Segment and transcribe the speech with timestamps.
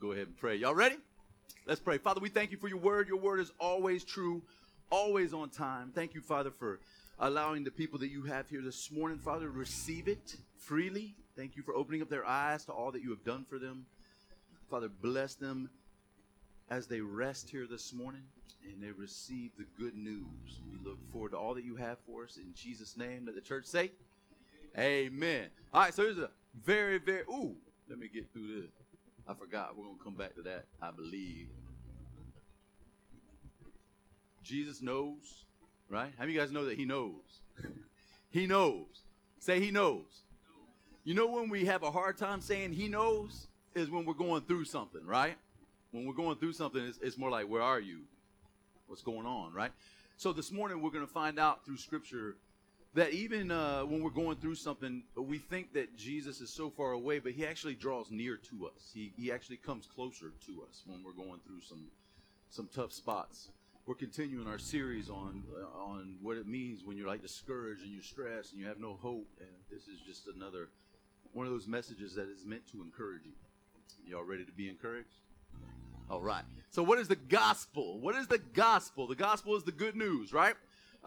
[0.00, 0.56] go ahead and pray.
[0.56, 0.96] Y'all ready?
[1.66, 1.98] Let's pray.
[1.98, 3.08] Father, we thank you for your word.
[3.08, 4.42] Your word is always true,
[4.90, 5.92] always on time.
[5.94, 6.80] Thank you, Father, for
[7.18, 11.14] allowing the people that you have here this morning, Father, receive it freely.
[11.36, 13.86] Thank you for opening up their eyes to all that you have done for them.
[14.70, 15.70] Father, bless them
[16.70, 18.22] as they rest here this morning
[18.64, 20.60] and they receive the good news.
[20.70, 23.24] We look forward to all that you have for us in Jesus' name.
[23.26, 23.92] Let the church say,
[24.78, 25.46] Amen.
[25.72, 26.30] All right, so here's a
[26.64, 27.56] very, very, ooh,
[27.88, 28.70] let me get through this.
[29.28, 29.76] I forgot.
[29.76, 31.48] We're going to come back to that, I believe.
[34.42, 35.44] Jesus knows,
[35.90, 36.10] right?
[36.16, 37.42] How many you guys know that He knows?
[38.30, 38.86] he knows.
[39.38, 40.22] Say He knows.
[41.04, 44.42] You know when we have a hard time saying He knows is when we're going
[44.42, 45.36] through something, right?
[45.90, 48.00] When we're going through something, it's, it's more like, where are you?
[48.86, 49.72] What's going on, right?
[50.16, 52.36] So this morning we're going to find out through Scripture
[52.98, 56.92] that even uh, when we're going through something, we think that Jesus is so far
[56.92, 58.90] away, but he actually draws near to us.
[58.92, 61.86] He, he actually comes closer to us when we're going through some
[62.50, 63.50] some tough spots.
[63.86, 67.92] We're continuing our series on uh, on what it means when you're like discouraged and
[67.92, 69.28] you're stressed and you have no hope.
[69.38, 70.68] And this is just another
[71.32, 73.32] one of those messages that is meant to encourage you.
[74.06, 75.18] Y'all ready to be encouraged?
[76.10, 76.44] All right.
[76.70, 78.00] So, what is the gospel?
[78.00, 79.06] What is the gospel?
[79.06, 80.54] The gospel is the good news, right?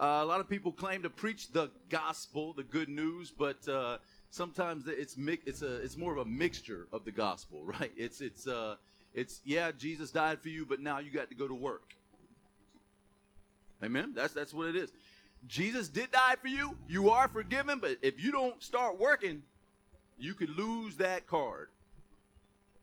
[0.02, 3.98] Uh, a lot of people claim to preach the gospel, the good news, but uh,
[4.30, 7.92] sometimes it's mi- it's a it's more of a mixture of the gospel, right?
[7.96, 8.74] It's it's uh,
[9.14, 11.94] it's yeah, Jesus died for you, but now you got to go to work.
[13.80, 14.12] Amen.
[14.12, 14.90] That's that's what it is.
[15.46, 16.76] Jesus did die for you.
[16.88, 19.44] You are forgiven, but if you don't start working,
[20.18, 21.68] you could lose that card.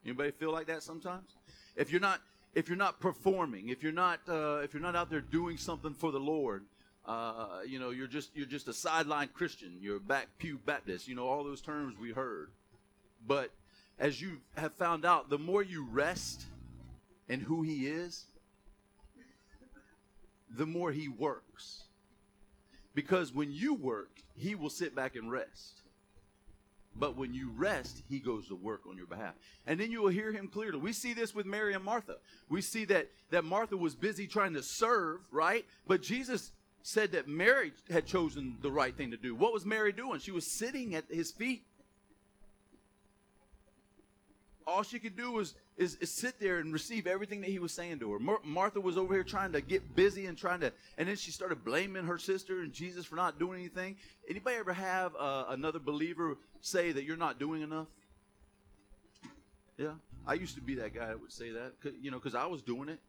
[0.05, 1.35] Anybody feel like that sometimes?
[1.75, 2.21] If you're not
[2.53, 5.93] if you're not performing, if you're not uh, if you're not out there doing something
[5.93, 6.63] for the Lord,
[7.05, 9.77] uh, you know, you're just you're just a sideline Christian.
[9.81, 11.07] You're a back pew Baptist.
[11.07, 12.49] You know all those terms we heard.
[13.25, 13.51] But
[13.97, 16.45] as you have found out, the more you rest
[17.27, 18.25] in who He is,
[20.49, 21.83] the more He works.
[22.93, 25.81] Because when you work, He will sit back and rest.
[26.95, 29.33] But when you rest, he goes to work on your behalf.
[29.65, 30.79] And then you will hear him clearly.
[30.79, 32.17] We see this with Mary and Martha.
[32.49, 35.65] We see that, that Martha was busy trying to serve, right?
[35.87, 39.35] But Jesus said that Mary had chosen the right thing to do.
[39.35, 40.19] What was Mary doing?
[40.19, 41.63] She was sitting at his feet.
[44.65, 47.71] All she could do was is, is sit there and receive everything that he was
[47.71, 48.19] saying to her.
[48.19, 51.31] Mar- Martha was over here trying to get busy and trying to, and then she
[51.31, 53.95] started blaming her sister and Jesus for not doing anything.
[54.29, 57.87] Anybody ever have uh, another believer say that you're not doing enough?
[59.77, 59.93] Yeah,
[60.27, 62.61] I used to be that guy that would say that, you know, because I was
[62.61, 62.99] doing it,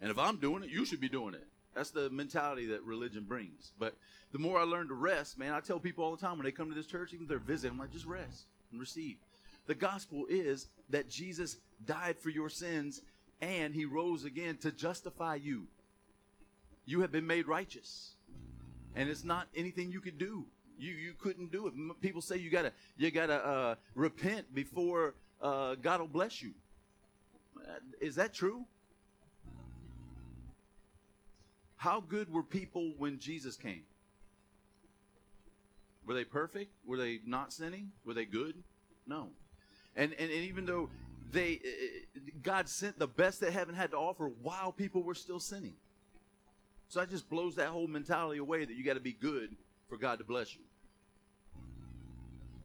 [0.00, 1.46] and if I'm doing it, you should be doing it.
[1.74, 3.72] That's the mentality that religion brings.
[3.78, 3.94] But
[4.32, 6.52] the more I learn to rest, man, I tell people all the time when they
[6.52, 9.16] come to this church, even if they're visiting, I'm like, just rest and receive.
[9.66, 13.02] The gospel is that Jesus died for your sins
[13.40, 15.66] and he rose again to justify you.
[16.86, 18.14] You have been made righteous.
[18.96, 20.46] And it's not anything you could do.
[20.78, 21.74] You you couldn't do it.
[22.00, 26.52] People say you gotta you gotta uh, repent before uh, God will bless you.
[28.00, 28.64] Is that true?
[31.80, 33.84] How good were people when Jesus came?
[36.06, 36.74] Were they perfect?
[36.84, 37.92] Were they not sinning?
[38.04, 38.62] Were they good?
[39.06, 39.28] No.
[39.96, 40.90] And, and, and even though
[41.32, 45.14] they eh, eh, God sent the best that heaven had to offer while people were
[45.14, 45.72] still sinning.
[46.88, 49.56] So that just blows that whole mentality away that you got to be good
[49.88, 50.60] for God to bless you.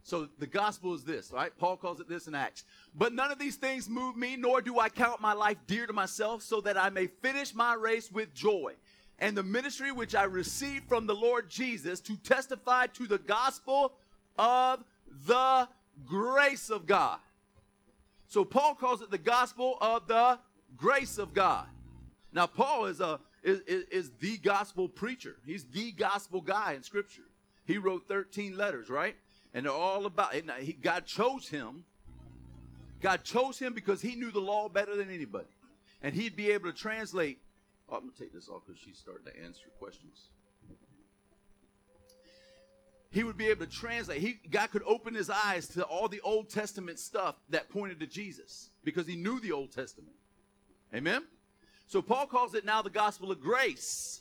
[0.03, 1.57] So the gospel is this, right?
[1.57, 2.65] Paul calls it this in Acts.
[2.93, 5.93] But none of these things move me, nor do I count my life dear to
[5.93, 8.73] myself, so that I may finish my race with joy.
[9.19, 13.93] And the ministry which I received from the Lord Jesus to testify to the gospel
[14.37, 14.83] of
[15.25, 15.67] the
[16.05, 17.19] grace of God.
[18.27, 20.39] So Paul calls it the gospel of the
[20.75, 21.67] grace of God.
[22.33, 25.35] Now Paul is a is, is, is the gospel preacher.
[25.45, 27.21] He's the gospel guy in Scripture.
[27.65, 29.15] He wrote 13 letters, right?
[29.53, 30.33] And they're all about.
[30.33, 31.85] He, God chose him.
[33.01, 35.47] God chose him because he knew the law better than anybody.
[36.01, 37.39] And he'd be able to translate.
[37.91, 40.29] I'm going to take this off because she's starting to answer questions
[43.15, 44.19] he would be able to translate.
[44.19, 48.07] He, God could open his eyes to all the Old Testament stuff that pointed to
[48.07, 50.17] Jesus because he knew the Old Testament.
[50.93, 51.23] Amen?
[51.87, 54.19] So Paul calls it now the gospel of grace.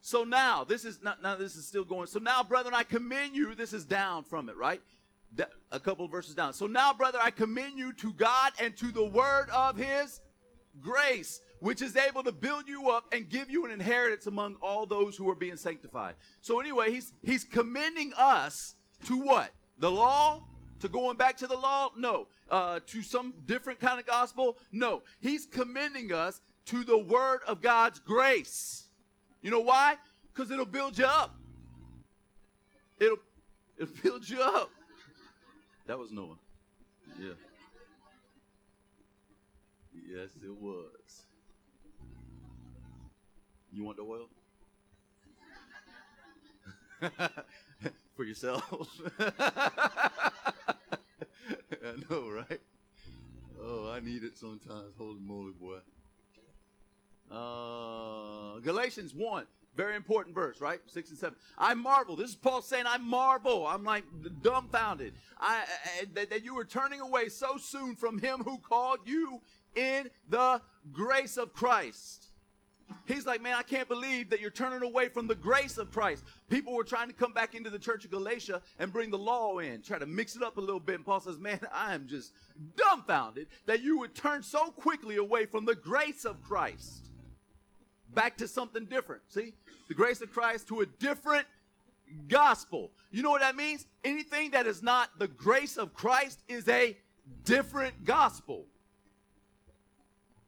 [0.00, 2.06] So now, this is not now this is still going.
[2.06, 3.56] So now, brethren, I commend you.
[3.56, 4.80] This is down from it, right?
[5.72, 6.52] A couple verses down.
[6.52, 10.20] So now, brother, I commend you to God and to the word of his
[10.80, 14.86] grace which is able to build you up and give you an inheritance among all
[14.86, 16.14] those who are being sanctified.
[16.40, 18.74] So anyway, he's he's commending us
[19.06, 19.50] to what?
[19.78, 20.42] The law,
[20.80, 21.90] To going back to the law?
[21.96, 22.26] No.
[22.50, 24.56] Uh, to some different kind of gospel?
[24.72, 25.02] No.
[25.20, 28.88] He's commending us to the word of God's grace.
[29.42, 29.96] You know why?
[30.32, 31.34] Because it'll build you up.
[32.98, 33.18] It'll,
[33.78, 34.70] it'll build you up.
[35.86, 36.38] That was Noah.
[37.18, 37.32] Yeah.
[40.12, 41.22] Yes, it was.
[43.72, 44.28] You want the oil?
[48.16, 48.64] For yourself.
[49.20, 49.34] I
[52.10, 52.60] know, right?
[53.62, 54.94] Oh, I need it sometimes.
[54.98, 55.78] Holy moly, boy.
[57.30, 59.46] Uh, Galatians 1,
[59.76, 60.80] very important verse, right?
[60.86, 61.36] 6 and 7.
[61.56, 62.16] I marvel.
[62.16, 63.64] This is Paul saying, I marvel.
[63.64, 64.02] I'm like
[64.42, 65.12] dumbfounded.
[65.38, 65.62] I,
[66.00, 69.40] I that, that you were turning away so soon from him who called you
[69.74, 70.60] in the
[70.92, 72.26] grace of Christ.
[73.06, 76.24] He's like, man, I can't believe that you're turning away from the grace of Christ.
[76.48, 79.58] People were trying to come back into the church of Galatia and bring the law
[79.58, 80.96] in, try to mix it up a little bit.
[80.96, 82.32] And Paul says, man, I am just
[82.76, 87.10] dumbfounded that you would turn so quickly away from the grace of Christ
[88.14, 89.22] back to something different.
[89.28, 89.54] See,
[89.88, 91.46] the grace of Christ to a different
[92.28, 92.90] gospel.
[93.10, 93.86] You know what that means?
[94.04, 96.96] Anything that is not the grace of Christ is a
[97.44, 98.66] different gospel.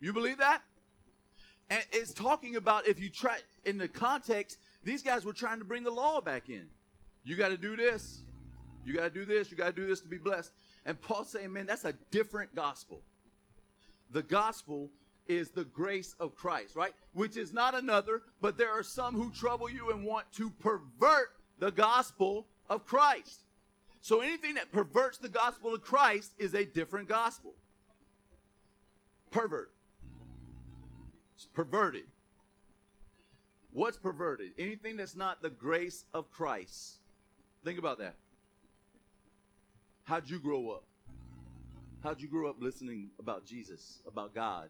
[0.03, 0.63] You believe that?
[1.71, 5.65] And it's talking about if you try in the context, these guys were trying to
[5.65, 6.67] bring the law back in.
[7.25, 8.25] You got to do this.
[8.85, 9.51] You got to do this.
[9.51, 10.51] You got to do this to be blessed.
[10.85, 13.01] And Paul's saying, man, that's a different gospel.
[14.11, 14.91] The gospel
[15.29, 16.93] is the grace of Christ, right?
[17.13, 21.29] Which is not another, but there are some who trouble you and want to pervert
[21.61, 23.45] the gospel of Christ.
[24.01, 27.55] So anything that perverts the gospel of Christ is a different gospel.
[29.31, 29.71] Pervert.
[31.43, 32.05] It's perverted.
[33.73, 34.53] What's perverted?
[34.59, 36.99] Anything that's not the grace of Christ.
[37.65, 38.15] Think about that.
[40.05, 40.85] How'd you grow up?
[42.05, 44.69] How'd you grow up listening about Jesus, about God?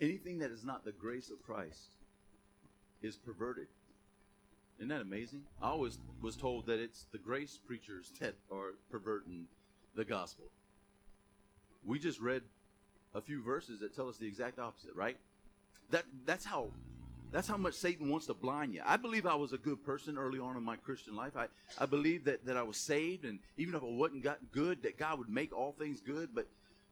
[0.00, 1.96] Anything that is not the grace of Christ
[3.02, 3.66] is perverted.
[4.78, 5.42] Isn't that amazing?
[5.60, 9.44] I always was told that it's the grace preachers that are perverting
[9.94, 10.46] the gospel.
[11.84, 12.44] We just read
[13.14, 15.16] a few verses that tell us the exact opposite, right?
[15.90, 16.68] That that's how
[17.32, 18.82] that's how much Satan wants to blind you.
[18.84, 21.36] I believe I was a good person early on in my Christian life.
[21.36, 21.46] I,
[21.78, 24.98] I believe that, that I was saved and even if I wasn't got good, that
[24.98, 26.30] God would make all things good.
[26.34, 26.46] But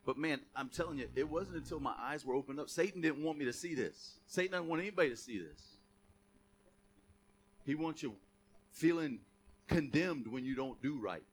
[0.06, 2.70] but man, I'm telling you, it wasn't until my eyes were opened up.
[2.70, 4.18] Satan didn't want me to see this.
[4.26, 5.60] Satan doesn't want anybody to see this.
[7.66, 8.14] He wants you
[8.72, 9.18] feeling
[9.66, 11.24] condemned when you don't do right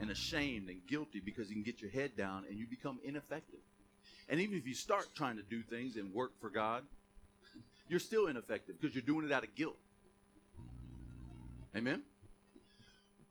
[0.00, 3.60] and ashamed and guilty because you can get your head down and you become ineffective.
[4.28, 6.82] And even if you start trying to do things and work for God,
[7.88, 9.76] you're still ineffective because you're doing it out of guilt.
[11.74, 12.02] Amen?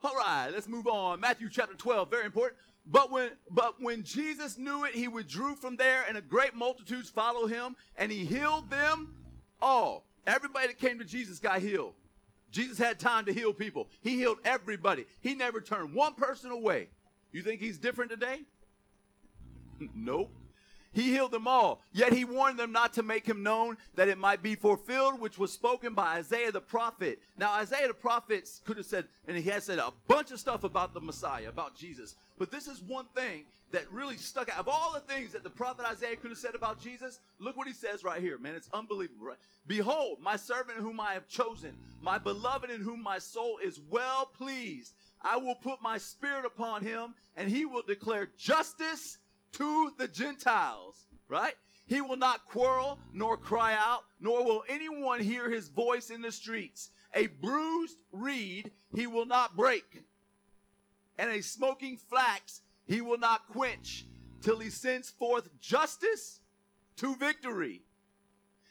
[0.04, 1.20] All right, let's move on.
[1.20, 2.58] Matthew chapter 12, very important.
[2.90, 7.10] But when but when Jesus knew it, he withdrew from there, and a great multitudes
[7.10, 9.14] followed him, and he healed them
[9.62, 10.06] all.
[10.26, 11.94] Everybody that came to Jesus got healed.
[12.52, 13.88] Jesus had time to heal people.
[14.02, 15.06] He healed everybody.
[15.20, 16.88] He never turned one person away.
[17.34, 18.42] You think he's different today?
[19.96, 20.32] nope.
[20.94, 21.82] He healed them all.
[21.92, 25.38] Yet he warned them not to make him known that it might be fulfilled, which
[25.38, 27.20] was spoken by Isaiah the prophet.
[27.38, 30.64] Now, Isaiah the prophet could have said, and he has said a bunch of stuff
[30.64, 32.16] about the Messiah, about Jesus.
[32.40, 34.60] But this is one thing that really stuck out.
[34.60, 37.68] Of all the things that the prophet Isaiah could have said about Jesus, look what
[37.68, 38.56] he says right here, man.
[38.56, 39.28] It's unbelievable.
[39.28, 39.38] Right?
[39.68, 44.26] Behold, my servant whom I have chosen, my beloved in whom my soul is well
[44.26, 44.94] pleased.
[45.22, 49.18] I will put my spirit upon him, and he will declare justice
[49.58, 51.56] to the Gentiles, right?
[51.88, 56.32] He will not quarrel nor cry out, nor will anyone hear his voice in the
[56.32, 56.92] streets.
[57.14, 60.04] A bruised reed he will not break,
[61.18, 64.06] and a smoking flax he will not quench
[64.42, 66.42] till he sends forth justice
[66.98, 67.82] to victory.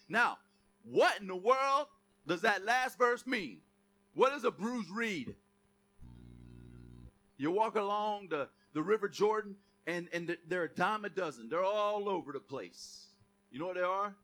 [0.08, 0.38] Now,
[0.84, 1.86] what in the world
[2.26, 3.58] does that last verse mean?
[4.14, 5.34] What is a bruised reed?
[7.38, 11.48] You walk along the, the River Jordan and and they're a dime a dozen.
[11.48, 13.06] They're all over the place.
[13.50, 14.14] You know what they are?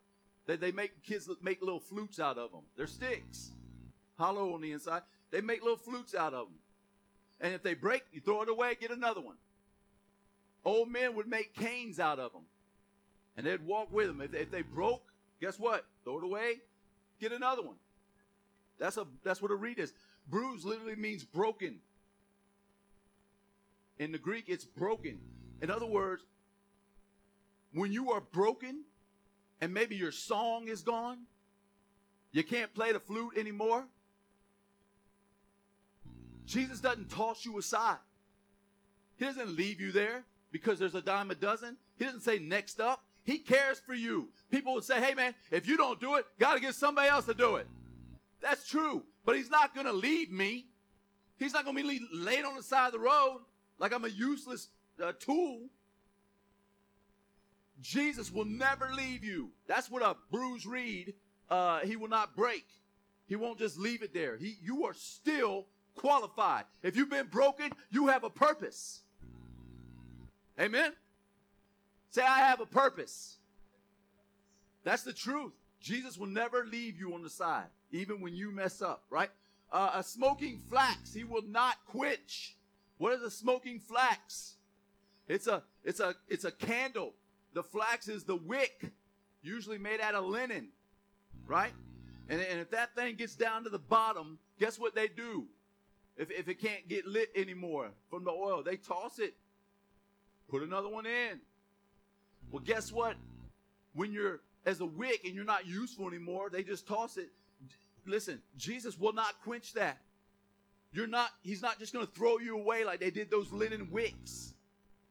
[0.47, 2.63] They they make kids make little flutes out of them.
[2.77, 3.53] They're sticks,
[4.19, 5.03] hollow on the inside.
[5.31, 6.57] They make little flutes out of them.
[7.41, 9.37] And if they break, you throw it away, get another one.
[10.65, 12.43] Old men would make canes out of them,
[13.37, 14.21] and they'd walk with them.
[14.21, 15.03] If, if they broke,
[15.41, 15.85] guess what?
[16.05, 16.61] Throw it away,
[17.21, 17.77] get another one.
[18.79, 19.93] That's a that's what a reed is.
[20.29, 21.79] Bruise literally means broken.
[23.99, 25.21] In the Greek, it's broken.
[25.63, 26.25] In other words,
[27.73, 28.83] when you are broken
[29.61, 31.21] and maybe your song is gone,
[32.33, 33.85] you can't play the flute anymore.
[36.45, 37.99] Jesus doesn't toss you aside.
[39.17, 41.77] He doesn't leave you there because there's a dime a dozen.
[41.97, 43.05] He doesn't say next up.
[43.23, 44.31] He cares for you.
[44.51, 47.27] People would say, hey man, if you don't do it, got to get somebody else
[47.27, 47.69] to do it.
[48.41, 49.05] That's true.
[49.25, 50.67] But he's not going to leave me.
[51.39, 53.43] He's not going to be laid on the side of the road
[53.79, 54.69] like I'm a useless
[55.03, 55.69] uh, tool.
[57.81, 59.51] Jesus will never leave you.
[59.67, 61.15] That's what a bruised reed,
[61.51, 62.67] uh, he will not break.
[63.27, 64.37] He won't just leave it there.
[64.37, 66.65] He, you are still qualified.
[66.83, 69.03] If you've been broken, you have a purpose.
[70.61, 70.93] Amen?
[72.11, 73.39] Say, I have a purpose.
[74.85, 75.53] That's the truth.
[75.81, 79.31] Jesus will never leave you on the side, even when you mess up, right?
[79.73, 82.57] Uh, a smoking flax, he will not quench.
[82.99, 84.57] What is a smoking flax?
[85.29, 87.15] It's a it's a it's a candle.
[87.55, 88.93] The flax is the wick,
[89.43, 90.69] usually made out of linen,
[91.47, 91.73] right?
[92.29, 95.45] And, and if that thing gets down to the bottom, guess what they do?
[96.17, 99.35] If, if it can't get lit anymore from the oil, they toss it,
[100.49, 101.41] put another one in.
[102.51, 103.17] Well, guess what?
[103.95, 107.31] When you're as a wick and you're not useful anymore, they just toss it.
[108.07, 109.99] Listen, Jesus will not quench that.
[110.93, 113.89] You're not, he's not just going to throw you away like they did those linen
[113.91, 114.55] wicks,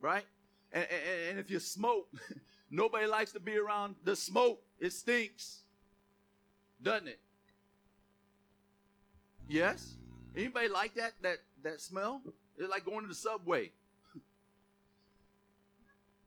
[0.01, 0.25] right?
[0.73, 2.07] And, and, and if you smoke,
[2.71, 4.61] nobody likes to be around the smoke.
[4.79, 5.61] It stinks,
[6.81, 7.19] doesn't it?
[9.47, 9.95] Yes?
[10.35, 12.21] Anybody like that, that, that smell?
[12.57, 13.71] It's like going to the subway.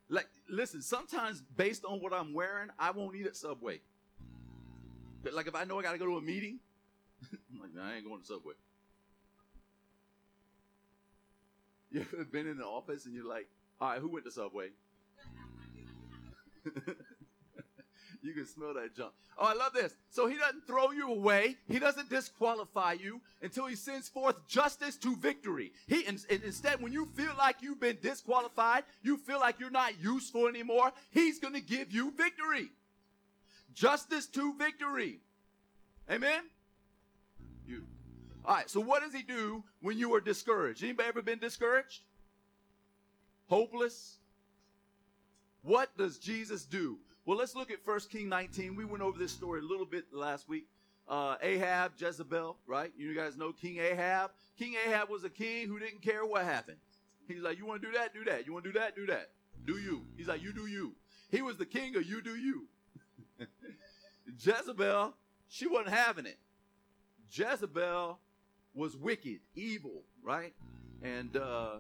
[0.09, 3.81] like, listen, sometimes based on what I'm wearing, I won't eat at Subway.
[5.23, 6.59] But like if I know I got to go to a meeting,
[7.33, 8.55] I'm like, I ain't going to Subway.
[11.91, 13.49] You ever been in the office and you're like,
[13.81, 14.69] all right, who went to Subway?
[18.23, 19.13] you can smell that junk.
[19.37, 19.95] Oh, I love this.
[20.11, 21.57] So he doesn't throw you away.
[21.69, 25.73] He doesn't disqualify you until he sends forth justice to victory.
[25.87, 30.47] He instead, when you feel like you've been disqualified, you feel like you're not useful
[30.47, 30.93] anymore.
[31.11, 32.71] He's going to give you victory.
[33.75, 35.21] Justice to victory.
[36.09, 36.43] Amen.
[37.67, 37.85] You
[38.47, 40.85] all right, so what does he do when you are discouraged?
[40.85, 42.03] Anybody ever been discouraged?
[43.49, 44.19] Hopeless?
[45.63, 46.99] What does Jesus do?
[47.27, 48.77] Well, let's look at 1 King 19.
[48.77, 50.67] We went over this story a little bit last week.
[51.09, 52.93] Uh, Ahab, Jezebel, right?
[52.97, 54.31] You guys know King Ahab.
[54.59, 56.79] King Ahab was a king who didn't care what happened.
[57.29, 58.15] He's like, you want to do that?
[58.15, 58.47] Do that.
[58.47, 58.95] You want to do that?
[58.95, 59.31] Do that.
[59.67, 60.03] Do you.
[60.17, 60.93] He's like, you do you.
[61.31, 62.67] He was the king of you do you.
[64.39, 65.15] Jezebel,
[65.49, 66.39] she wasn't having it.
[67.31, 68.19] Jezebel
[68.75, 70.55] was wicked, evil, right?
[71.03, 71.77] And uh,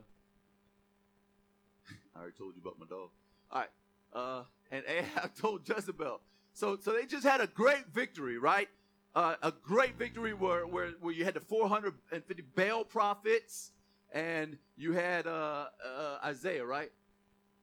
[2.15, 3.09] I already told you about my dog.
[3.51, 3.69] All right.
[4.13, 6.21] Uh, and Ahab told Jezebel.
[6.53, 8.69] So, so they just had a great victory, right?
[9.15, 13.71] Uh, a great victory where, where, where you had the 450 Baal prophets
[14.13, 16.91] and you had uh, uh, Isaiah, right?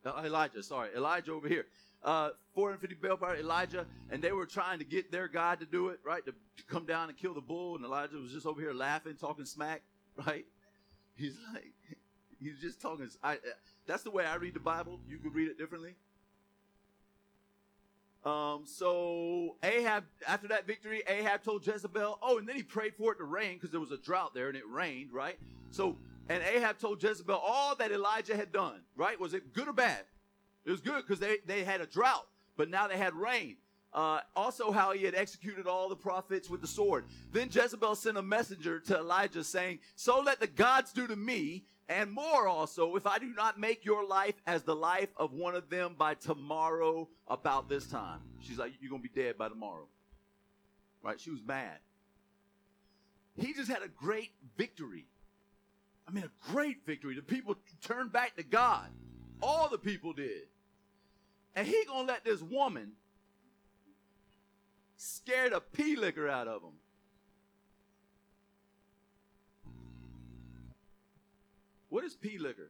[0.05, 1.65] Uh, Elijah, sorry, Elijah over here
[2.03, 5.89] uh, 450 Baal power, Elijah, and they were trying to get their God to do
[5.89, 6.25] it, right?
[6.25, 9.15] To, to, come down and kill the bull, and Elijah was just over here laughing,
[9.19, 9.81] talking smack,
[10.25, 10.45] right?
[11.15, 11.73] He's like,
[12.39, 13.09] he's just talking.
[13.23, 13.37] I,
[13.87, 14.99] that's the way I read the Bible.
[15.09, 15.95] You could read it differently.
[18.23, 23.13] Um, so Ahab, after that victory, Ahab told Jezebel, oh, and then he prayed for
[23.13, 25.39] it to rain because there was a drought there and it rained, right?
[25.71, 25.97] So,
[26.29, 29.19] and Ahab told Jezebel all that Elijah had done, right?
[29.19, 30.03] Was it good or bad?
[30.65, 33.57] It was good because they, they had a drought, but now they had rain.
[33.93, 37.03] Uh, also, how he had executed all the prophets with the sword.
[37.33, 41.65] Then Jezebel sent a messenger to Elijah saying, So let the gods do to me,
[41.89, 45.55] and more also, if I do not make your life as the life of one
[45.55, 48.19] of them by tomorrow about this time.
[48.39, 49.87] She's like, You're going to be dead by tomorrow.
[51.03, 51.19] Right?
[51.19, 51.77] She was mad.
[53.35, 55.05] He just had a great victory.
[56.07, 57.15] I mean, a great victory.
[57.15, 58.87] The people turned back to God.
[59.41, 60.43] All the people did.
[61.55, 62.93] And he gonna let this woman
[65.01, 66.73] scare a pee liquor out of him.
[71.89, 72.69] What is pee liquor?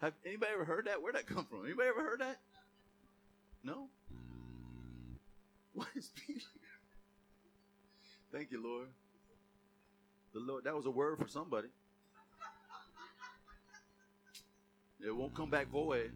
[0.00, 1.02] Have anybody ever heard that?
[1.02, 1.66] Where'd that come from?
[1.66, 2.38] Anybody ever heard that?
[3.62, 3.88] No?
[5.74, 6.46] What is pee liquor?
[8.32, 8.88] Thank you, Lord.
[10.32, 11.68] The Lord, that was a word for somebody.
[15.06, 16.12] It won't come back void.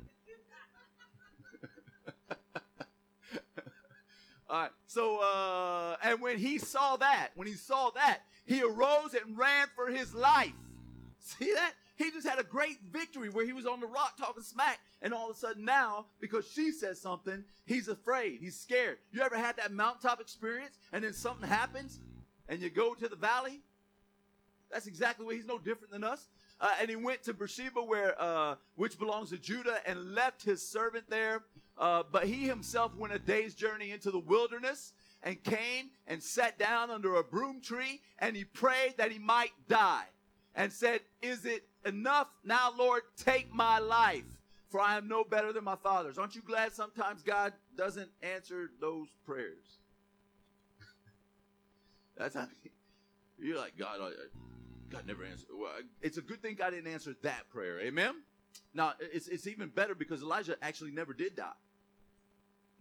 [4.49, 4.71] All right.
[4.87, 9.69] So, uh, and when he saw that, when he saw that, he arose and ran
[9.75, 10.53] for his life.
[11.19, 11.73] See that?
[11.97, 15.15] He just had a great victory where he was on the rock talking smack, and
[15.15, 18.41] all of a sudden now, because she says something, he's afraid.
[18.41, 18.99] He's scared.
[19.13, 22.01] You ever had that mountaintop experience, and then something happens,
[22.49, 23.61] and you go to the valley?
[24.73, 26.27] That's exactly what he's no different than us.
[26.61, 30.67] Uh, and he went to Beersheba, where uh, which belongs to Judah, and left his
[30.67, 31.45] servant there.
[31.77, 36.59] Uh, but he himself went a day's journey into the wilderness and came and sat
[36.59, 40.05] down under a broom tree, and he prayed that he might die,
[40.55, 43.03] and said, "Is it enough now, Lord?
[43.17, 44.39] Take my life,
[44.69, 48.71] for I am no better than my fathers." Aren't you glad sometimes God doesn't answer
[48.81, 49.79] those prayers?
[52.17, 52.47] That's how
[53.39, 53.99] you're like God.
[54.91, 55.49] God never answered.
[55.53, 57.81] Well, it's a good thing God didn't answer that prayer.
[57.81, 58.23] Amen.
[58.75, 61.53] Now it's it's even better because Elijah actually never did die.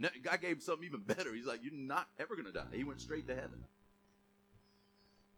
[0.01, 1.33] God gave him something even better.
[1.33, 3.63] He's like, "You're not ever going to die." He went straight to heaven.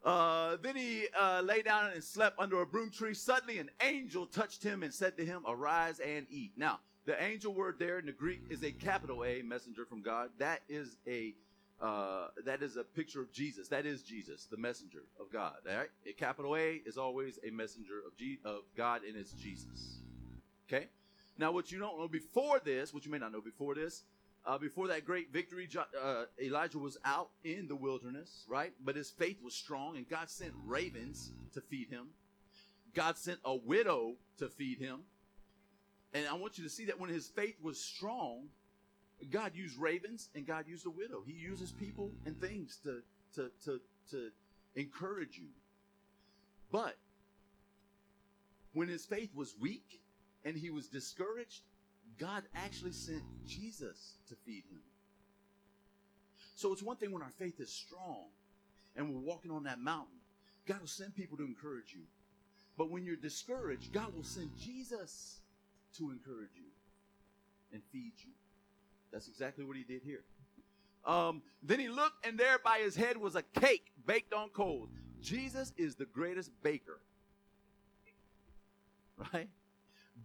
[0.04, 3.14] Uh, then he uh, lay down and slept under a broom tree.
[3.14, 7.54] Suddenly, an angel touched him and said to him, "Arise and eat." Now, the angel
[7.54, 10.30] word there in the Greek is a capital A, messenger from God.
[10.38, 11.36] That is a
[11.82, 13.68] uh, that is a picture of Jesus.
[13.68, 15.56] That is Jesus, the messenger of God.
[15.70, 15.90] All right?
[16.08, 18.14] A capital A is always a messenger of,
[18.50, 20.00] of God, and it's Jesus.
[20.68, 20.88] Okay?
[21.38, 24.04] Now, what you don't know before this, what you may not know before this,
[24.46, 25.68] uh, before that great victory,
[26.02, 28.74] uh, Elijah was out in the wilderness, right?
[28.84, 32.10] But his faith was strong, and God sent ravens to feed him.
[32.94, 35.02] God sent a widow to feed him.
[36.14, 38.48] And I want you to see that when his faith was strong,
[39.32, 41.24] God used ravens and God used a widow.
[41.26, 43.02] He uses people and things to,
[43.36, 44.32] to, to, to
[44.76, 45.50] encourage you.
[46.72, 46.96] But
[48.74, 50.02] when his faith was weak
[50.46, 51.64] and he was discouraged,
[52.18, 54.80] God actually sent Jesus to feed him.
[56.56, 58.28] So it's one thing when our faith is strong
[58.96, 60.18] and we're walking on that mountain,
[60.66, 62.04] God will send people to encourage you.
[62.78, 65.40] But when you're discouraged, God will send Jesus
[65.98, 66.70] to encourage you
[67.74, 68.32] and feed you.
[69.12, 70.24] That's exactly what he did here.
[71.06, 74.90] Um, then he looked, and there by his head was a cake baked on coals.
[75.22, 77.00] Jesus is the greatest baker.
[79.34, 79.48] Right?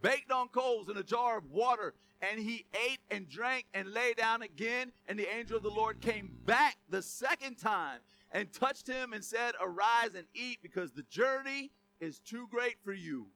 [0.03, 1.95] Baked on coals in a jar of water.
[2.23, 4.93] And he ate and drank and lay down again.
[5.09, 8.00] And the angel of the Lord came back the second time
[8.33, 12.93] and touched him and said, Arise and eat, because the journey is too great for
[12.93, 13.26] you.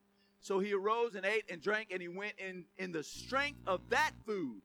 [0.41, 3.81] So he arose and ate and drank, and he went in, in the strength of
[3.89, 4.61] that food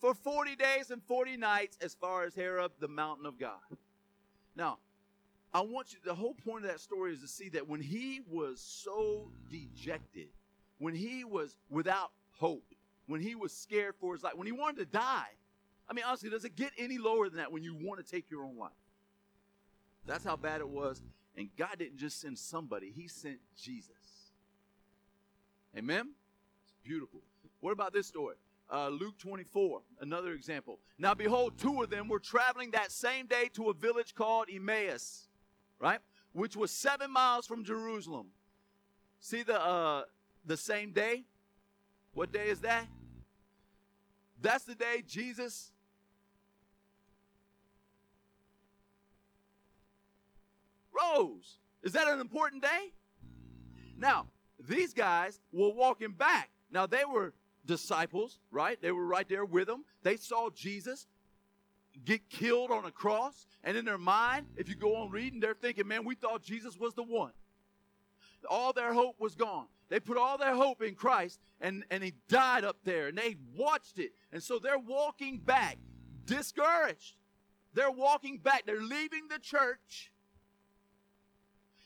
[0.00, 3.60] for 40 days and 40 nights as far as Horeb, the mountain of God.
[4.56, 4.78] Now,
[5.54, 8.20] I want you, the whole point of that story is to see that when he
[8.28, 10.28] was so dejected,
[10.80, 12.74] when he was without hope,
[13.06, 15.28] when he was scared for his life, when he wanted to die,
[15.88, 18.30] I mean, honestly, does it get any lower than that when you want to take
[18.30, 18.70] your own life?
[20.06, 21.02] That's how bad it was.
[21.36, 23.90] And God didn't just send somebody, He sent Jesus.
[25.76, 26.10] Amen?
[26.64, 27.20] It's beautiful.
[27.60, 28.36] What about this story?
[28.72, 30.78] Uh, Luke 24, another example.
[30.98, 35.28] Now, behold, two of them were traveling that same day to a village called Emmaus,
[35.78, 35.98] right?
[36.32, 38.28] Which was seven miles from Jerusalem.
[39.18, 40.02] See the uh,
[40.44, 41.24] the same day?
[42.14, 42.86] What day is that?
[44.42, 45.70] That's the day Jesus
[50.94, 51.58] rose.
[51.82, 52.92] Is that an important day?
[53.96, 54.26] Now,
[54.68, 56.50] these guys were walking back.
[56.70, 57.32] Now, they were
[57.66, 58.80] disciples, right?
[58.80, 59.84] They were right there with him.
[60.02, 61.06] They saw Jesus
[62.04, 63.46] get killed on a cross.
[63.64, 66.78] And in their mind, if you go on reading, they're thinking, man, we thought Jesus
[66.78, 67.32] was the one.
[68.48, 69.66] All their hope was gone.
[69.90, 73.36] They put all their hope in Christ, and, and he died up there, and they
[73.54, 74.12] watched it.
[74.32, 75.78] And so they're walking back,
[76.24, 77.16] discouraged.
[77.74, 78.64] They're walking back.
[78.66, 80.12] They're leaving the church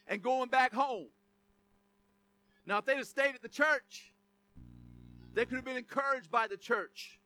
[0.07, 1.09] and going back home.
[2.67, 4.13] Now, if they'd have stayed at the church,
[5.33, 7.19] they could have been encouraged by the church.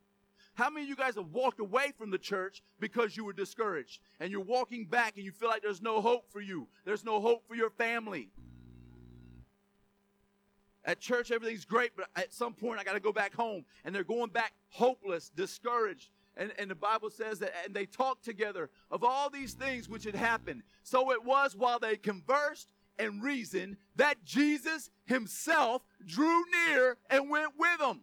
[0.54, 4.00] How many of you guys have walked away from the church because you were discouraged
[4.18, 6.66] and you're walking back and you feel like there's no hope for you?
[6.84, 8.30] There's no hope for your family.
[10.88, 13.66] At church, everything's great, but at some point, I got to go back home.
[13.84, 16.08] And they're going back hopeless, discouraged.
[16.34, 20.04] And, and the Bible says that, and they talked together of all these things which
[20.04, 20.62] had happened.
[20.84, 27.52] So it was while they conversed and reasoned that Jesus himself drew near and went
[27.58, 28.00] with them.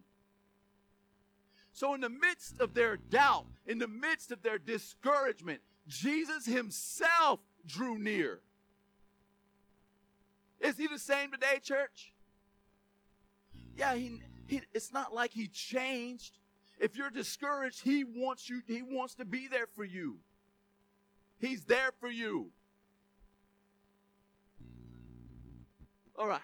[1.72, 7.40] So, in the midst of their doubt, in the midst of their discouragement, Jesus himself
[7.66, 8.40] drew near.
[10.60, 12.12] Is he the same today, church?
[13.76, 16.38] Yeah, he, he, it's not like he changed.
[16.78, 20.18] If you're discouraged, he wants you, he wants to be there for you.
[21.38, 22.50] He's there for you.
[26.18, 26.40] All right.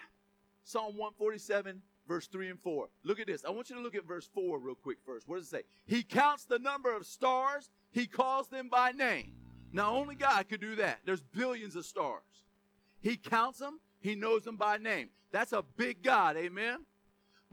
[0.63, 2.87] Psalm 147, verse 3 and 4.
[3.03, 3.43] Look at this.
[3.45, 5.27] I want you to look at verse 4 real quick first.
[5.27, 5.61] What does it say?
[5.85, 9.33] He counts the number of stars, he calls them by name.
[9.71, 10.99] Now, only God could do that.
[11.03, 12.21] There's billions of stars.
[13.01, 15.09] He counts them, He knows them by name.
[15.31, 16.85] That's a big God, amen?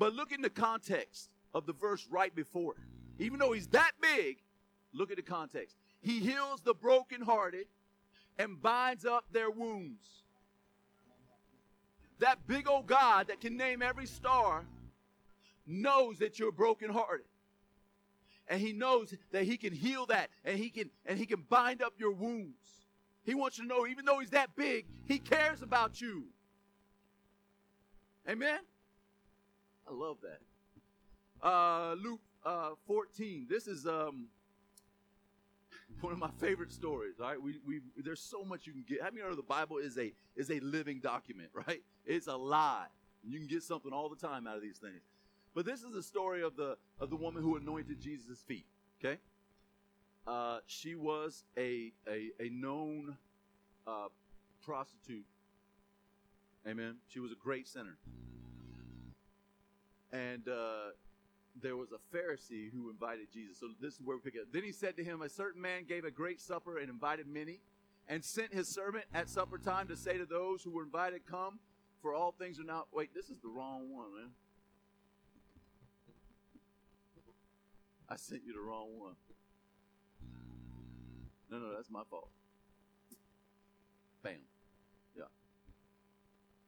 [0.00, 3.22] But look in the context of the verse right before it.
[3.22, 4.38] Even though he's that big,
[4.94, 5.76] look at the context.
[6.00, 7.66] He heals the brokenhearted
[8.38, 10.06] and binds up their wounds.
[12.18, 14.64] That big old God that can name every star
[15.66, 17.26] knows that you're brokenhearted.
[18.48, 21.82] And he knows that he can heal that and he can and he can bind
[21.82, 22.86] up your wounds.
[23.22, 26.24] He wants you to know even though he's that big, he cares about you.
[28.26, 28.60] Amen.
[29.90, 31.46] I love that.
[31.46, 33.46] Uh, Luke uh, 14.
[33.48, 34.28] This is um,
[36.00, 37.14] one of my favorite stories.
[37.20, 39.02] All right, we, we there's so much you can get.
[39.02, 41.82] How many know the Bible is a is a living document, right?
[42.06, 42.88] It's alive.
[43.24, 45.02] You can get something all the time out of these things.
[45.54, 48.66] But this is the story of the of the woman who anointed Jesus' feet.
[49.00, 49.18] Okay,
[50.26, 53.16] uh, she was a a, a known
[53.86, 54.06] uh,
[54.62, 55.24] prostitute.
[56.68, 56.96] Amen.
[57.08, 57.96] She was a great sinner,
[60.12, 60.90] and uh,
[61.60, 63.58] there was a Pharisee who invited Jesus.
[63.58, 64.52] So this is where we pick it up.
[64.52, 67.60] Then he said to him, A certain man gave a great supper and invited many,
[68.08, 71.58] and sent his servant at supper time to say to those who were invited, Come,
[72.02, 72.84] for all things are now.
[72.92, 74.30] Wait, this is the wrong one, man.
[78.08, 79.14] I sent you the wrong one.
[81.50, 82.28] No, no, that's my fault.
[84.22, 84.34] Bam.
[85.16, 85.24] Yeah.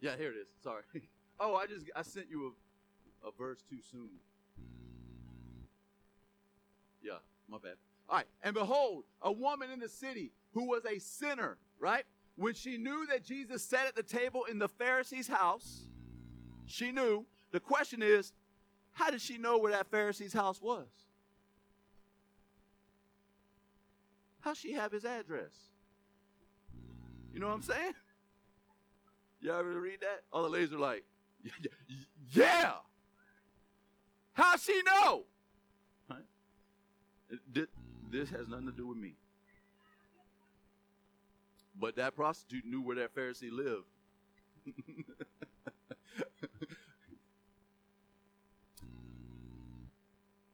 [0.01, 0.47] Yeah, here it is.
[0.63, 0.83] Sorry.
[1.41, 2.51] oh, I just I sent you a,
[3.25, 4.11] a verse too soon.
[4.61, 5.65] Mm-hmm.
[7.03, 7.75] Yeah, my bad.
[8.09, 8.27] All right.
[8.43, 12.05] And behold, a woman in the city who was a sinner, right?
[12.37, 16.63] When she knew that Jesus sat at the table in the Pharisee's house, mm-hmm.
[16.67, 17.27] she knew.
[17.53, 18.33] The question is,
[18.93, 20.87] how did she know where that Pharisee's house was?
[24.41, 25.53] How she have his address?
[27.33, 27.93] You know what I'm saying?
[29.41, 30.23] Y'all ever read that?
[30.33, 31.05] All the ladies are like,
[32.33, 32.73] yeah.
[34.33, 35.25] How she know?
[38.11, 39.15] This has nothing to do with me.
[41.79, 43.87] But that prostitute knew where that Pharisee lived.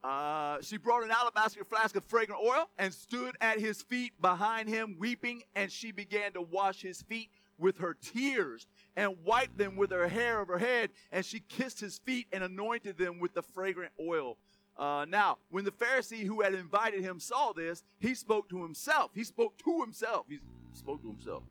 [0.04, 4.66] Uh, she brought an alabaster flask of fragrant oil and stood at his feet behind
[4.66, 8.66] him, weeping, and she began to wash his feet with her tears
[8.98, 12.42] and wiped them with her hair of her head, and she kissed his feet and
[12.42, 14.36] anointed them with the fragrant oil.
[14.76, 19.12] Uh, now, when the Pharisee who had invited him saw this, he spoke to himself.
[19.14, 20.26] He spoke to himself.
[20.28, 20.40] He
[20.72, 21.44] spoke to himself.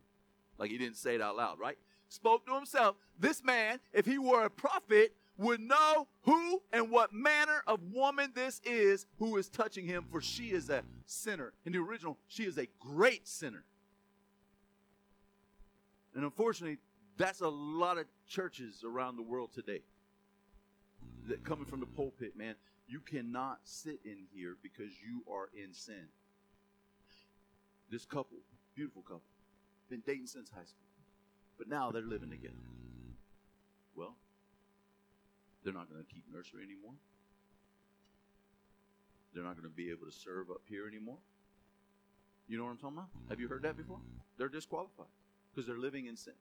[0.58, 1.78] Like he didn't say it out loud, right?
[2.10, 2.96] Spoke to himself.
[3.18, 8.32] This man, if he were a prophet, would know who and what manner of woman
[8.34, 11.54] this is who is touching him, for she is a sinner.
[11.64, 13.64] In the original, she is a great sinner.
[16.14, 16.78] And unfortunately,
[17.18, 19.82] that's a lot of churches around the world today
[21.28, 22.54] that coming from the pulpit, man.
[22.86, 26.08] You cannot sit in here because you are in sin.
[27.90, 28.38] This couple,
[28.74, 29.22] beautiful couple,
[29.90, 30.86] been dating since high school,
[31.58, 32.54] but now they're living together.
[33.94, 34.14] Well,
[35.64, 36.94] they're not going to keep nursery anymore.
[39.34, 41.18] They're not going to be able to serve up here anymore.
[42.48, 43.10] You know what I'm talking about?
[43.28, 44.00] Have you heard that before?
[44.38, 45.06] They're disqualified
[45.50, 46.34] because they're living in sin.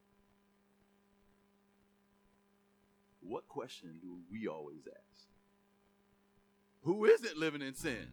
[3.27, 5.27] What question do we always ask?
[6.83, 8.07] Who isn't living in sin?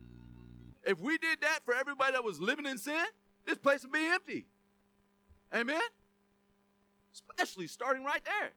[0.83, 3.05] If we did that for everybody that was living in sin,
[3.47, 4.47] this place would be empty.
[5.55, 5.81] Amen?
[7.13, 8.51] Especially starting right there.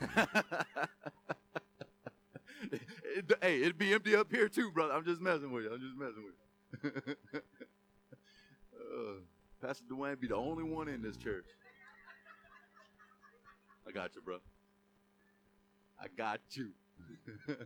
[2.72, 4.94] it, hey, it'd be empty up here too, brother.
[4.94, 5.74] I'm just messing with you.
[5.74, 6.34] I'm just messing with
[6.82, 7.40] you.
[8.80, 9.20] uh,
[9.60, 11.44] Pastor Dwayne be the only one in this church.
[13.86, 14.38] I got you, bro.
[16.00, 16.70] I got you.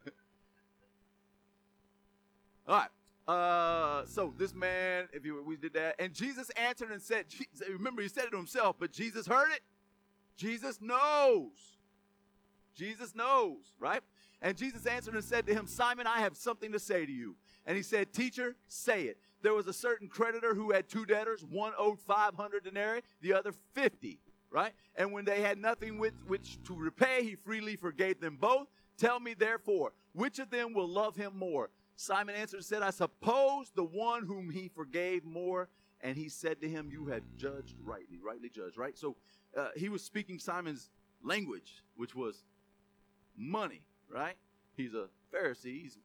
[2.66, 2.88] All right.
[3.26, 7.24] Uh, so this man, if you we did that, and Jesus answered and said,
[7.70, 9.60] remember he said it to himself, but Jesus heard it.
[10.36, 11.52] Jesus knows.
[12.74, 14.00] Jesus knows, right?
[14.42, 17.36] And Jesus answered and said to him, Simon, I have something to say to you.
[17.66, 19.18] And he said, Teacher, say it.
[19.42, 21.44] There was a certain creditor who had two debtors.
[21.48, 24.18] One owed 500 denarii, the other 50,
[24.54, 24.72] right?
[24.94, 28.68] And when they had nothing with which to repay, he freely forgave them both.
[28.96, 31.70] Tell me, therefore, which of them will love him more?
[31.96, 35.68] Simon answered and said, I suppose the one whom he forgave more.
[36.00, 38.96] And he said to him, You have judged rightly, rightly judged, right?
[38.96, 39.16] So
[39.56, 40.88] uh, he was speaking Simon's
[41.22, 42.44] language, which was
[43.36, 44.36] money, right?
[44.76, 45.98] He's a Pharisee, he's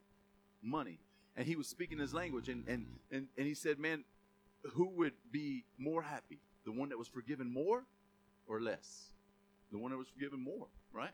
[0.63, 0.99] money.
[1.37, 4.05] And he was speaking his language, and, and, and, and he said, Man,
[4.73, 6.39] who would be more happy?
[6.65, 7.83] The one that was forgiven more
[8.49, 9.13] or less?
[9.71, 11.11] The one that was forgiven more, right?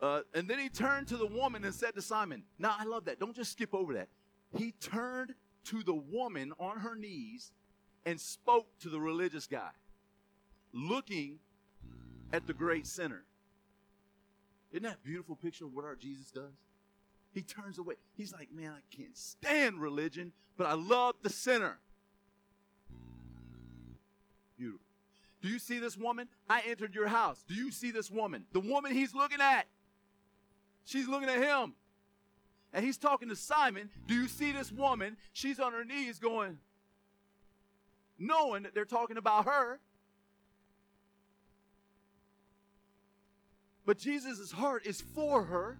[0.00, 3.06] Uh, and then he turned to the woman and said to Simon, Now I love
[3.06, 3.18] that.
[3.18, 4.08] Don't just skip over that.
[4.58, 5.34] He turned
[5.64, 7.52] to the woman on her knees
[8.04, 9.70] and spoke to the religious guy,
[10.72, 11.38] looking
[12.32, 13.24] at the great sinner.
[14.70, 16.52] Isn't that beautiful picture of what our Jesus does?
[17.32, 17.94] He turns away.
[18.14, 21.78] He's like, Man, I can't stand religion, but I love the sinner.
[25.46, 26.26] Do you see this woman?
[26.50, 27.44] I entered your house.
[27.46, 28.46] Do you see this woman?
[28.52, 29.68] The woman he's looking at.
[30.84, 31.74] She's looking at him.
[32.72, 33.88] And he's talking to Simon.
[34.08, 35.16] Do you see this woman?
[35.32, 36.58] She's on her knees going,
[38.18, 39.78] knowing that they're talking about her.
[43.84, 45.78] But Jesus' heart is for her,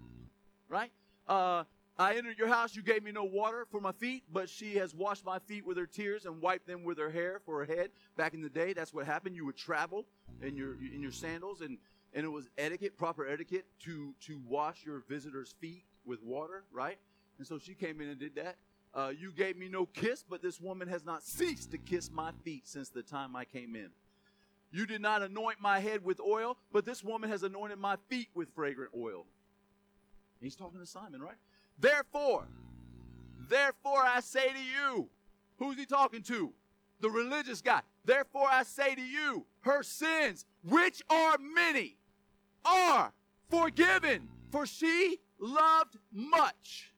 [0.69, 0.93] right?
[1.27, 1.65] Uh,
[1.99, 4.95] I entered your house, you gave me no water for my feet, but she has
[4.95, 7.91] washed my feet with her tears and wiped them with her hair for her head.
[8.19, 9.35] Back in the day, that's what happened.
[9.35, 10.05] You would travel
[10.43, 11.79] in your in your sandals, and
[12.13, 16.99] and it was etiquette, proper etiquette, to to wash your visitor's feet with water, right?
[17.39, 18.57] And so she came in and did that.
[18.95, 22.31] Uh, you gave me no kiss, but this woman has not ceased to kiss my
[22.45, 23.89] feet since the time I came in.
[24.71, 28.29] You did not anoint my head with oil, but this woman has anointed my feet
[28.35, 29.27] with fragrant oil.
[30.41, 31.37] He's talking to Simon, right?
[31.79, 32.47] Therefore,
[33.49, 35.09] therefore I say to you,
[35.59, 36.53] who's he talking to?
[37.01, 37.83] The religious guy.
[38.05, 41.97] Therefore I say to you, her sins, which are many,
[42.65, 43.13] are
[43.51, 46.93] forgiven, for she loved much.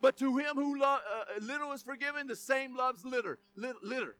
[0.00, 0.98] But to him who uh,
[1.40, 3.38] little is forgiven, the same loves litter.
[3.56, 4.16] litter.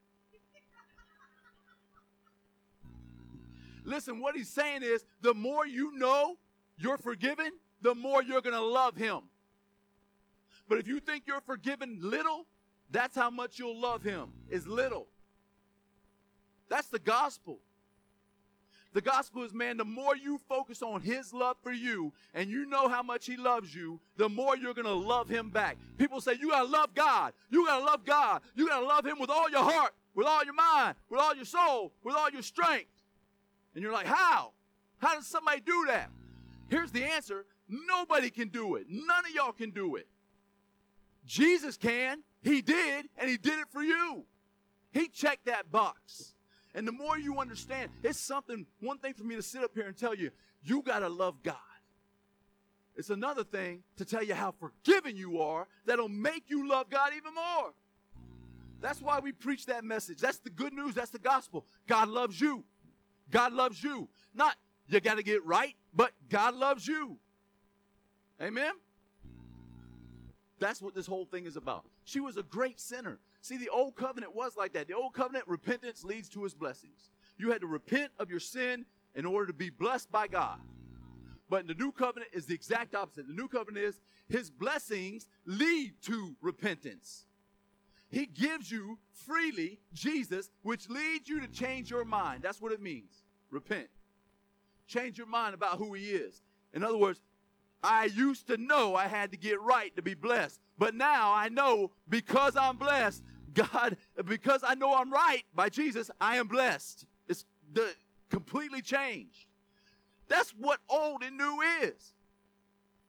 [3.85, 6.37] Listen, what he's saying is the more you know
[6.79, 9.23] you're forgiven, the more you're going to love him.
[10.69, 12.47] But if you think you're forgiven little,
[12.91, 15.07] that's how much you'll love him, is little.
[16.69, 17.59] That's the gospel.
[18.95, 22.67] The gospel is, man, the more you focus on his love for you and you
[22.67, 25.79] know how much he loves you, the more you're going to love him back.
[25.97, 27.33] People say, you got to love God.
[27.51, 28.43] You got to love God.
[28.55, 31.35] You got to love him with all your heart, with all your mind, with all
[31.35, 32.91] your soul, with all your strength.
[33.75, 34.53] And you're like, how?
[34.99, 36.11] How does somebody do that?
[36.69, 38.87] Here's the answer nobody can do it.
[38.91, 40.07] None of y'all can do it.
[41.27, 42.23] Jesus can.
[42.43, 44.25] He did, and He did it for you.
[44.91, 46.35] He checked that box.
[46.75, 49.87] And the more you understand, it's something, one thing for me to sit up here
[49.87, 50.31] and tell you,
[50.63, 51.57] you got to love God.
[52.97, 57.13] It's another thing to tell you how forgiven you are that'll make you love God
[57.17, 57.73] even more.
[58.81, 60.19] That's why we preach that message.
[60.19, 60.95] That's the good news.
[60.95, 61.65] That's the gospel.
[61.87, 62.65] God loves you.
[63.31, 64.09] God loves you.
[64.35, 64.57] Not
[64.89, 67.17] you got to get right, but God loves you.
[68.41, 68.73] Amen?
[70.63, 71.87] That's what this whole thing is about.
[72.05, 73.19] She was a great sinner.
[73.41, 74.87] See, the old covenant was like that.
[74.87, 77.11] The old covenant, repentance leads to his blessings.
[77.37, 78.85] You had to repent of your sin
[79.17, 80.61] in order to be blessed by God.
[81.51, 83.27] But the new covenant is the exact opposite.
[83.27, 87.27] The new covenant is his blessings lead to repentance.
[88.09, 92.41] He gives you freely Jesus, which leads you to change your mind.
[92.41, 93.25] That's what it means.
[93.51, 93.89] Repent.
[94.87, 96.41] Change your mind about who he is.
[96.73, 97.21] In other words,
[97.83, 100.61] I used to know I had to get right to be blessed.
[100.79, 103.23] But now I know because I'm blessed,
[103.55, 107.07] God, because I know I'm right by Jesus, I am blessed.
[107.29, 107.95] It's the
[108.31, 109.47] completely changed.
[110.29, 112.15] That's what old and new is.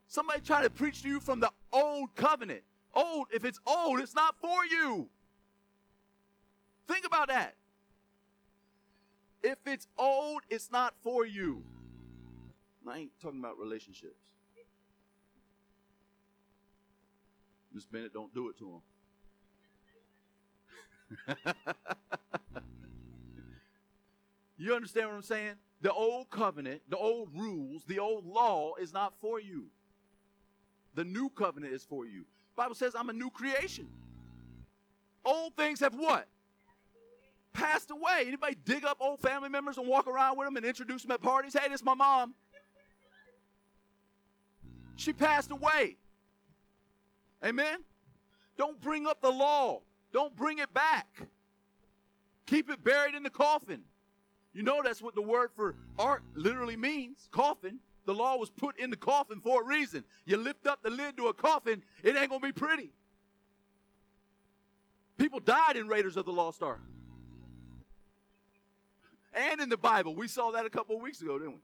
[0.07, 2.62] Somebody try to preach to you from the old covenant.
[2.93, 5.09] Old, if it's old, it's not for you.
[6.88, 7.55] Think about that.
[9.41, 11.63] If it's old, it's not for you.
[12.88, 14.19] I ain't talking about relationships.
[17.73, 18.81] Miss Bennett, don't do it to him.
[24.57, 25.53] you understand what I'm saying?
[25.81, 29.65] The old covenant, the old rules, the old law is not for you.
[30.95, 32.25] The new covenant is for you.
[32.55, 33.88] Bible says I'm a new creation.
[35.25, 36.27] Old things have what?
[37.53, 38.25] Passed away.
[38.27, 41.21] Anybody dig up old family members and walk around with them and introduce them at
[41.21, 41.53] parties?
[41.53, 42.33] Hey, this is my mom.
[44.95, 45.97] She passed away.
[47.43, 47.79] Amen?
[48.58, 49.82] Don't bring up the law.
[50.12, 51.27] Don't bring it back.
[52.45, 53.82] Keep it buried in the coffin.
[54.53, 57.79] You know that's what the word for ark literally means coffin.
[58.06, 60.03] The law was put in the coffin for a reason.
[60.25, 62.91] You lift up the lid to a coffin, it ain't going to be pretty.
[65.17, 66.82] People died in Raiders of the Lost Ark.
[69.34, 70.15] And in the Bible.
[70.15, 71.62] We saw that a couple of weeks ago, didn't we?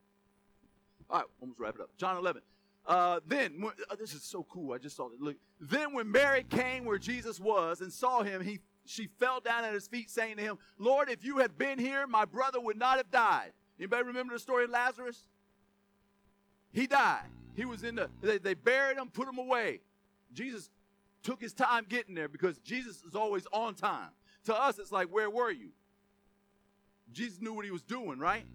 [1.09, 1.89] All right, almost wrap it up.
[1.97, 2.41] John 11.
[2.89, 4.73] Uh, then, oh, this is so cool.
[4.73, 5.21] I just saw it.
[5.21, 5.37] Look.
[5.61, 9.73] Then when Mary came where Jesus was and saw him, he she fell down at
[9.75, 12.97] his feet, saying to him, Lord, if you had been here, my brother would not
[12.97, 13.51] have died.
[13.77, 15.27] Anybody remember the story of Lazarus?
[16.71, 17.27] He died.
[17.55, 19.81] He was in the, they, they buried him, put him away.
[20.33, 20.71] Jesus
[21.21, 24.09] took his time getting there because Jesus is always on time.
[24.45, 25.69] To us, it's like, where were you?
[27.11, 28.45] Jesus knew what he was doing, right?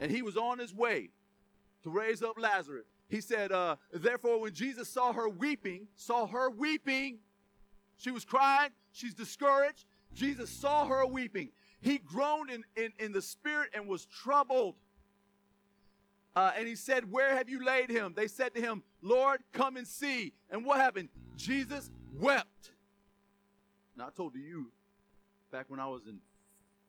[0.00, 1.10] And he was on his way
[1.84, 2.86] to raise up Lazarus.
[3.12, 7.18] He said, uh, therefore, when Jesus saw her weeping, saw her weeping,
[7.98, 9.84] she was crying, she's discouraged.
[10.14, 11.50] Jesus saw her weeping.
[11.82, 14.76] He groaned in, in, in the spirit and was troubled.
[16.34, 18.14] Uh, and he said, Where have you laid him?
[18.16, 20.32] They said to him, Lord, come and see.
[20.50, 21.10] And what happened?
[21.36, 22.70] Jesus wept.
[23.94, 24.72] Now, I told you
[25.50, 26.18] back when I was in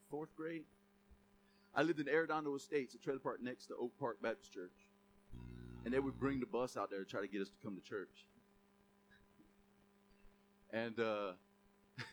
[0.09, 0.63] fourth grade,
[1.75, 4.82] I lived in Arredondo Estates, a trailer park next to Oak Park Baptist Church.
[5.85, 7.75] And they would bring the bus out there to try to get us to come
[7.75, 8.27] to church.
[10.71, 11.33] And uh,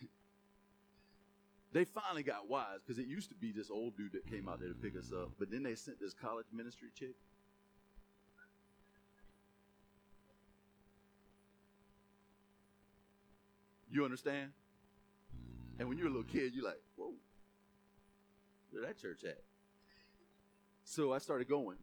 [1.72, 4.60] they finally got wise because it used to be this old dude that came out
[4.60, 5.30] there to pick us up.
[5.38, 7.14] But then they sent this college ministry chick.
[13.90, 14.50] You understand?
[15.78, 17.14] And when you're a little kid, you're like, whoa,
[18.70, 19.42] where that church at?
[20.84, 21.78] So I started going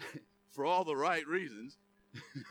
[0.52, 1.78] for all the right reasons.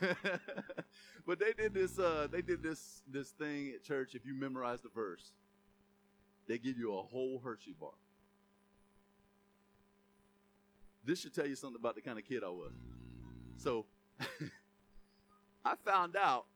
[1.26, 4.80] but they did this uh, they did this this thing at church if you memorize
[4.80, 5.30] the verse
[6.48, 7.92] they give you a whole hershey bar.
[11.04, 12.72] This should tell you something about the kind of kid i was.
[13.56, 13.86] So
[15.64, 16.46] i found out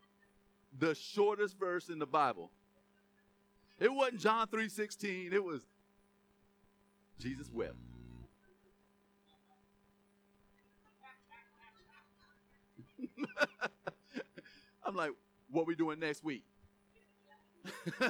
[0.76, 2.50] the shortest verse in the bible.
[3.78, 5.62] It wasn't john 3.16 it was
[7.18, 7.76] jesus wept
[14.84, 15.10] I'm like,
[15.50, 16.44] what we doing next week?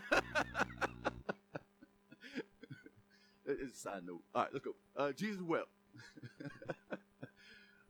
[3.47, 4.23] it's a side note.
[4.35, 4.75] All right, let's go.
[4.97, 5.69] Uh, Jesus wept.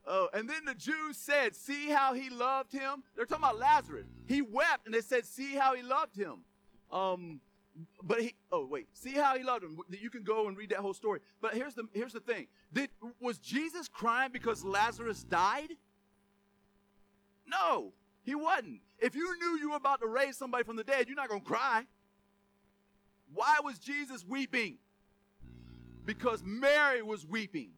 [0.07, 3.03] oh, and then the Jews said, See how he loved him?
[3.15, 4.07] They're talking about Lazarus.
[4.27, 6.45] He wept, and they said, See how he loved him.
[6.91, 7.41] Um,
[8.03, 10.79] but he oh wait see how he loved him you can go and read that
[10.79, 15.73] whole story but here's the here's the thing Did, was jesus crying because lazarus died
[17.47, 18.81] no, he wasn't.
[18.99, 21.41] If you knew you were about to raise somebody from the dead, you're not going
[21.41, 21.85] to cry.
[23.33, 24.77] Why was Jesus weeping?
[26.05, 27.71] Because Mary was weeping.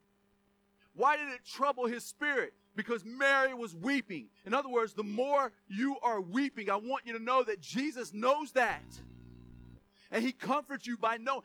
[0.94, 2.54] Why did it trouble his spirit?
[2.76, 4.28] Because Mary was weeping.
[4.46, 8.14] In other words, the more you are weeping, I want you to know that Jesus
[8.14, 8.84] knows that.
[10.12, 11.44] And he comforts you by knowing.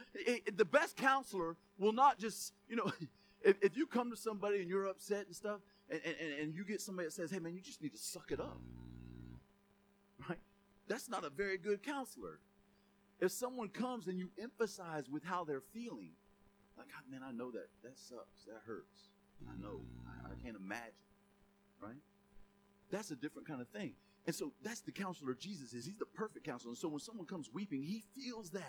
[0.56, 2.90] The best counselor will not just, you know,
[3.42, 5.60] if, if you come to somebody and you're upset and stuff,
[5.90, 8.30] and, and, and you get somebody that says, hey, man, you just need to suck
[8.30, 8.60] it up.
[10.28, 10.38] Right?
[10.88, 12.40] That's not a very good counselor.
[13.20, 16.12] If someone comes and you emphasize with how they're feeling,
[16.76, 19.10] like, oh, man, I know that that sucks, that hurts.
[19.48, 20.92] I know, I, I can't imagine,
[21.80, 21.94] right?
[22.90, 23.92] That's a different kind of thing.
[24.26, 25.84] And so that's the counselor Jesus is.
[25.84, 26.70] He's the perfect counselor.
[26.70, 28.62] And so when someone comes weeping, he feels that.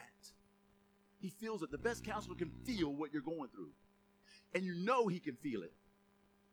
[1.22, 3.72] He feels that The best counselor can feel what you're going through.
[4.54, 5.72] And you know he can feel it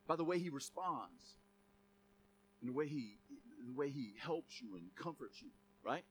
[0.07, 1.37] by the way he responds,
[2.61, 3.19] and the way he
[3.67, 5.49] the way he helps you and comforts you,
[5.85, 6.05] right?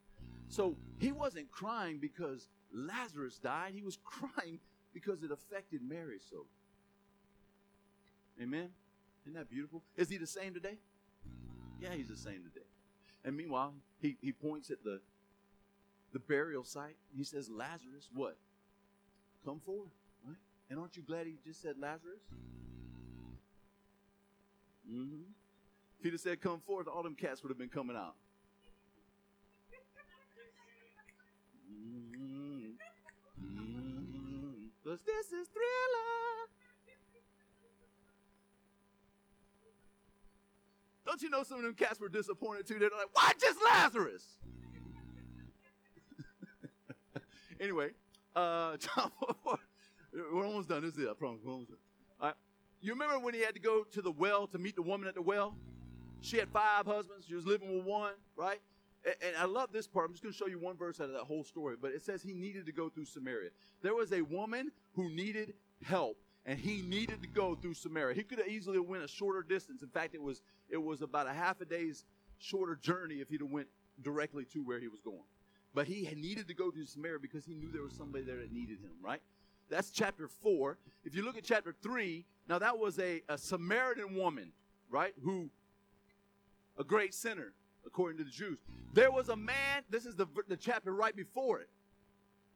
[0.48, 3.74] So he wasn't crying because Lazarus died.
[3.74, 4.60] He was crying
[4.94, 6.46] because it affected Mary so.
[8.42, 8.70] Amen.
[9.26, 9.84] Isn't that beautiful?
[9.96, 10.78] Is he the same today?
[11.80, 12.66] Yeah, he's the same today.
[13.24, 15.02] And meanwhile, he, he points at the
[16.14, 16.96] the burial site.
[17.16, 18.38] He says, Lazarus, what?
[19.46, 19.92] Come forward,
[20.26, 20.36] right?
[20.70, 22.22] And aren't you glad he just said Lazarus?
[24.90, 25.32] Mm-hmm.
[26.00, 28.16] If he'd have said, come forth, all them cats would have been coming out.
[31.72, 32.72] Mm-hmm.
[33.44, 34.66] Mm-hmm.
[34.84, 36.12] Cause this is thriller.
[41.06, 42.80] Don't you know some of them cats were disappointed too?
[42.80, 44.24] They're like, why just Lazarus?
[47.60, 47.90] anyway,
[48.36, 49.12] uh, John
[49.44, 49.58] 4,
[50.34, 50.84] we're almost done.
[50.84, 51.42] This is it, I promise.
[51.44, 51.80] We're almost done.
[52.82, 55.14] You remember when he had to go to the well to meet the woman at
[55.14, 55.56] the well?
[56.22, 57.26] She had five husbands.
[57.28, 58.60] She was living with one, right?
[59.06, 60.08] And, and I love this part.
[60.08, 61.76] I'm just going to show you one verse out of that whole story.
[61.80, 63.50] But it says he needed to go through Samaria.
[63.84, 65.54] There was a woman who needed
[65.84, 68.16] help, and he needed to go through Samaria.
[68.16, 69.84] He could have easily went a shorter distance.
[69.84, 72.06] In fact, it was it was about a half a day's
[72.40, 73.68] shorter journey if he'd have went
[74.02, 75.24] directly to where he was going.
[75.74, 78.52] But he needed to go through Samaria because he knew there was somebody there that
[78.52, 79.22] needed him, right?
[79.70, 80.78] That's chapter 4.
[81.06, 84.52] If you look at chapter 3, now that was a, a Samaritan woman,
[84.90, 85.14] right?
[85.24, 85.50] Who,
[86.78, 87.54] a great sinner,
[87.88, 88.60] according to the Jews.
[88.94, 91.70] There was a man, this is the, the chapter right before it.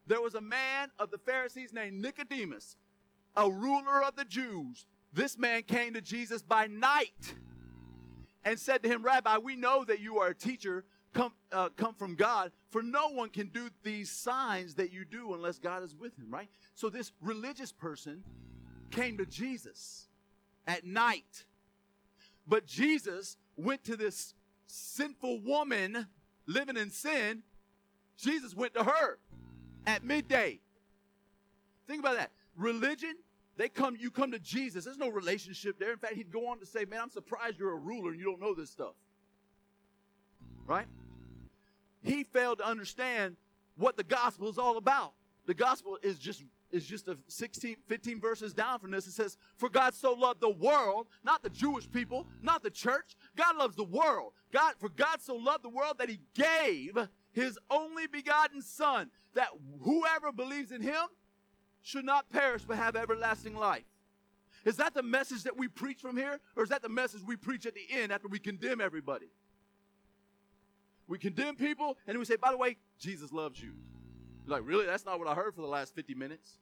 [0.06, 2.76] there was a man of the Pharisees named Nicodemus,
[3.36, 4.84] a ruler of the Jews.
[5.14, 7.34] This man came to Jesus by night
[8.44, 10.84] and said to him, Rabbi, we know that you are a teacher
[11.14, 15.32] come, uh, come from God, for no one can do these signs that you do
[15.32, 16.50] unless God is with him, right?
[16.74, 18.22] So this religious person
[18.90, 20.08] came to Jesus
[20.66, 21.44] at night.
[22.46, 24.34] But Jesus went to this
[24.66, 26.06] sinful woman
[26.46, 27.42] living in sin.
[28.16, 29.18] Jesus went to her
[29.86, 30.60] at midday.
[31.86, 32.30] Think about that.
[32.56, 33.14] Religion,
[33.56, 34.84] they come, you come to Jesus.
[34.84, 35.92] There's no relationship there.
[35.92, 38.24] In fact, he'd go on to say, Man, I'm surprised you're a ruler and you
[38.24, 38.94] don't know this stuff.
[40.66, 40.86] Right?
[42.02, 43.36] He failed to understand
[43.76, 45.12] what the gospel is all about.
[45.46, 49.06] The gospel is just is just a 16, 15 verses down from this.
[49.06, 53.16] It says, For God so loved the world, not the Jewish people, not the church.
[53.36, 54.32] God loves the world.
[54.52, 56.98] God, for God so loved the world that he gave
[57.32, 59.48] his only begotten son, that
[59.82, 61.06] whoever believes in him
[61.82, 63.84] should not perish but have everlasting life.
[64.64, 66.40] Is that the message that we preach from here?
[66.56, 69.30] Or is that the message we preach at the end after we condemn everybody?
[71.06, 73.74] We condemn people and we say, by the way, Jesus loves you.
[74.46, 74.86] You're like, really?
[74.86, 76.58] That's not what I heard for the last 50 minutes.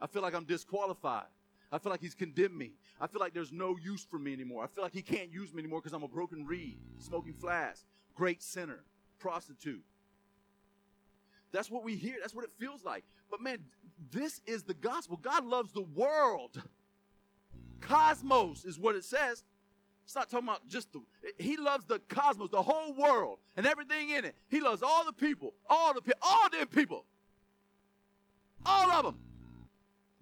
[0.00, 1.26] I feel like I'm disqualified.
[1.72, 2.72] I feel like he's condemned me.
[3.00, 4.64] I feel like there's no use for me anymore.
[4.64, 7.84] I feel like he can't use me anymore because I'm a broken reed, smoking flax,
[8.14, 8.84] great sinner,
[9.18, 9.84] prostitute.
[11.52, 12.16] That's what we hear.
[12.20, 13.04] That's what it feels like.
[13.30, 13.58] But man,
[14.10, 15.16] this is the gospel.
[15.16, 16.62] God loves the world.
[17.80, 19.44] Cosmos is what it says.
[20.10, 21.00] It's not talking about just the,
[21.38, 24.34] he loves the cosmos, the whole world, and everything in it.
[24.48, 27.04] He loves all the people, all the people, all them people.
[28.66, 29.18] All of them.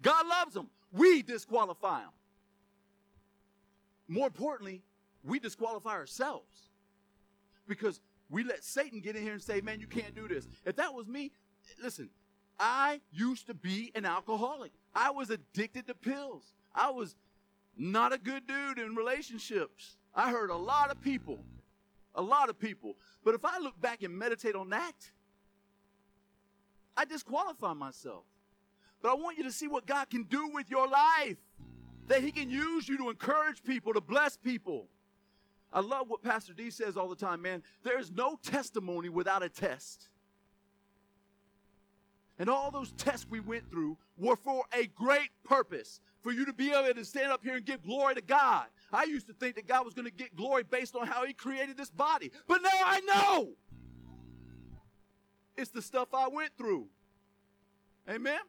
[0.03, 0.69] God loves them.
[0.93, 2.11] We disqualify them.
[4.07, 4.83] More importantly,
[5.23, 6.69] we disqualify ourselves
[7.67, 10.47] because we let Satan get in here and say, man, you can't do this.
[10.67, 11.31] If that was me,
[11.81, 12.11] listen,
[12.59, 14.71] I used to be an alcoholic.
[14.93, 16.53] I was addicted to pills.
[16.75, 17.15] I was
[17.79, 19.97] not a good dude in relationships.
[20.13, 21.39] I hurt a lot of people.
[22.13, 22.97] A lot of people.
[23.23, 24.93] But if I look back and meditate on that,
[26.97, 28.25] I disqualify myself.
[29.01, 31.37] But I want you to see what God can do with your life.
[32.07, 34.87] That He can use you to encourage people, to bless people.
[35.71, 37.63] I love what Pastor D says all the time, man.
[37.83, 40.09] There's no testimony without a test.
[42.39, 46.53] And all those tests we went through were for a great purpose for you to
[46.53, 48.65] be able to stand up here and give glory to God.
[48.91, 51.33] I used to think that God was going to get glory based on how He
[51.33, 52.31] created this body.
[52.47, 53.49] But now I know
[55.57, 56.87] it's the stuff I went through.
[58.09, 58.39] Amen?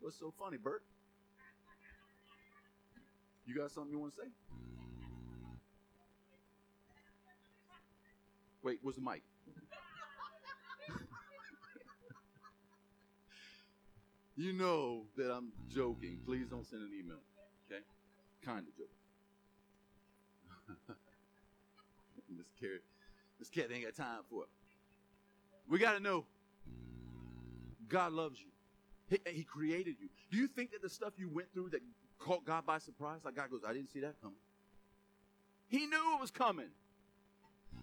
[0.00, 0.82] What's so funny, Bert?
[3.46, 4.28] You got something you want to say?
[8.62, 9.22] Wait, where's the mic?
[14.36, 16.18] You know that I'm joking.
[16.26, 17.18] Please don't send an email.
[17.70, 17.82] Okay?
[18.44, 18.90] Kind of joking.
[22.36, 22.80] Miss Carrie,
[23.38, 24.48] Miss Cat ain't got time for it.
[25.68, 26.24] We got to know
[27.88, 28.48] God loves you.
[29.08, 30.08] He, he, created you.
[30.30, 31.80] Do you think that the stuff you went through that
[32.18, 34.38] caught God by surprise, like God goes, I didn't see that coming?
[35.68, 36.70] He knew it was coming.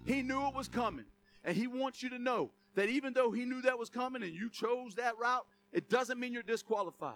[0.06, 1.06] He knew it was coming.
[1.44, 4.34] And he wants you to know that even though he knew that was coming and
[4.34, 7.16] you chose that route, it doesn't mean you're disqualified.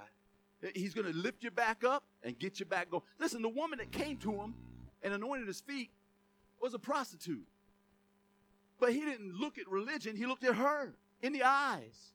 [0.74, 3.04] He's going to lift you back up and get you back going.
[3.20, 4.56] Listen, the woman that came to him
[5.04, 5.92] and anointed his feet
[6.62, 7.46] was a prostitute.
[8.80, 12.14] But he didn't look at religion, he looked at her in the eyes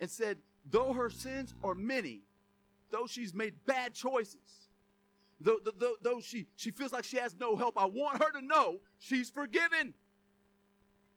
[0.00, 0.38] and said,
[0.70, 2.22] Though her sins are many,
[2.90, 4.68] though she's made bad choices,
[5.40, 8.44] though, though, though she, she feels like she has no help, I want her to
[8.44, 9.92] know she's forgiven.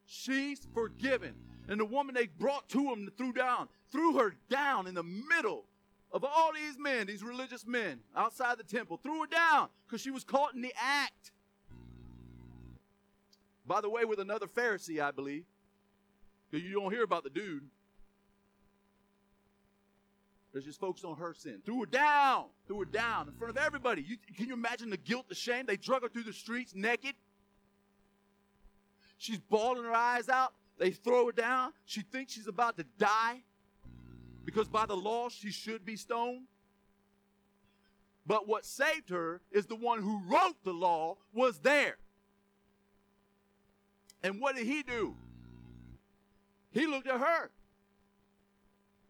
[0.08, 1.36] She's forgiven.
[1.68, 5.66] And the woman they brought to him threw down, threw her down in the middle
[6.12, 10.10] of all these men, these religious men outside the temple, threw her down because she
[10.10, 11.32] was caught in the act.
[13.66, 15.44] By the way, with another Pharisee, I believe.
[16.50, 17.68] Because you don't hear about the dude.
[20.54, 21.60] There's just focused on her sin.
[21.66, 22.46] Threw her down.
[22.66, 24.02] Threw her down in front of everybody.
[24.02, 25.66] You, can you imagine the guilt, the shame?
[25.68, 27.16] They drug her through the streets naked.
[29.18, 30.54] She's bawling her eyes out.
[30.78, 31.74] They throw her down.
[31.86, 33.42] She thinks she's about to die
[34.46, 36.46] because by the law she should be stoned.
[38.26, 41.98] But what saved her is the one who wrote the law was there.
[44.22, 45.16] And what did he do?
[46.72, 47.50] He looked at her.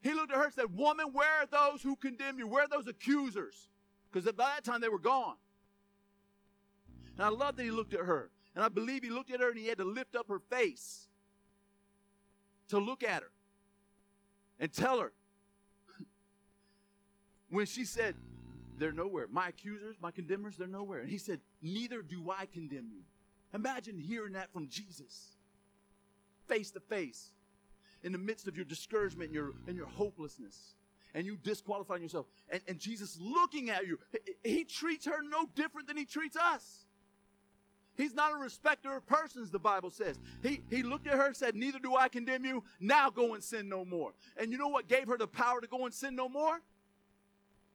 [0.01, 2.47] He looked at her and said, Woman, where are those who condemn you?
[2.47, 3.67] Where are those accusers?
[4.11, 5.35] Because by that time they were gone.
[7.17, 8.29] And I love that he looked at her.
[8.57, 11.09] And I believe he looked at her and he had to lift up her face
[12.69, 13.29] to look at her
[14.59, 15.13] and tell her
[17.51, 18.15] when she said,
[18.79, 19.27] They're nowhere.
[19.31, 21.01] My accusers, my condemners, they're nowhere.
[21.01, 23.03] And he said, Neither do I condemn you.
[23.53, 25.33] Imagine hearing that from Jesus,
[26.47, 27.33] face to face,
[28.01, 30.73] in the midst of your discouragement and your, and your hopelessness,
[31.13, 32.25] and you disqualifying yourself.
[32.49, 33.99] And, and Jesus looking at you,
[34.43, 36.86] he, he treats her no different than he treats us.
[37.97, 40.19] He's not a respecter of persons, the Bible says.
[40.43, 42.63] He, he looked at her and said, Neither do I condemn you.
[42.79, 44.13] Now go and sin no more.
[44.39, 46.61] And you know what gave her the power to go and sin no more?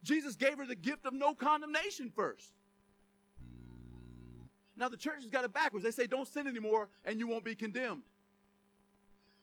[0.04, 2.52] Jesus gave her the gift of no condemnation first.
[4.76, 5.84] Now, the church has got it backwards.
[5.84, 8.02] They say, Don't sin anymore and you won't be condemned.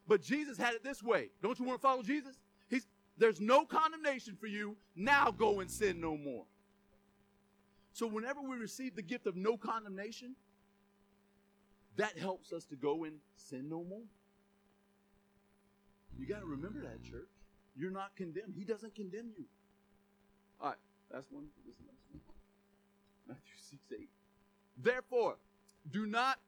[0.07, 1.29] But Jesus had it this way.
[1.43, 2.37] Don't you want to follow Jesus?
[2.69, 4.77] He's, There's no condemnation for you.
[4.95, 6.45] Now go and sin no more.
[7.91, 10.35] So, whenever we receive the gift of no condemnation,
[11.97, 14.03] that helps us to go and sin no more.
[16.17, 17.29] You got to remember that, church.
[17.75, 18.53] You're not condemned.
[18.57, 19.45] He doesn't condemn you.
[20.61, 20.77] All right,
[21.11, 21.45] that's one.
[21.65, 22.21] This is one.
[23.27, 24.09] Matthew 6 8.
[24.81, 25.37] Therefore,
[25.91, 26.39] do not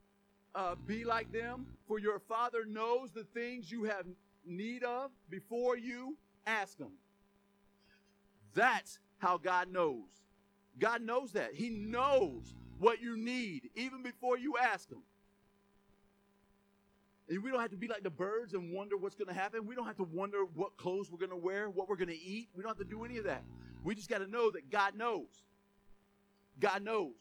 [0.56, 4.06] uh, be like them, for your Father knows the things you have
[4.46, 6.92] need of before you ask Him.
[8.54, 10.10] That's how God knows.
[10.80, 11.54] God knows that.
[11.54, 15.04] He knows what you need even before you ask Him.
[17.32, 19.66] And we don't have to be like the birds and wonder what's going to happen.
[19.66, 22.22] We don't have to wonder what clothes we're going to wear, what we're going to
[22.22, 22.50] eat.
[22.54, 23.42] We don't have to do any of that.
[23.86, 25.30] We just got to know that God knows.
[26.60, 27.14] God knows.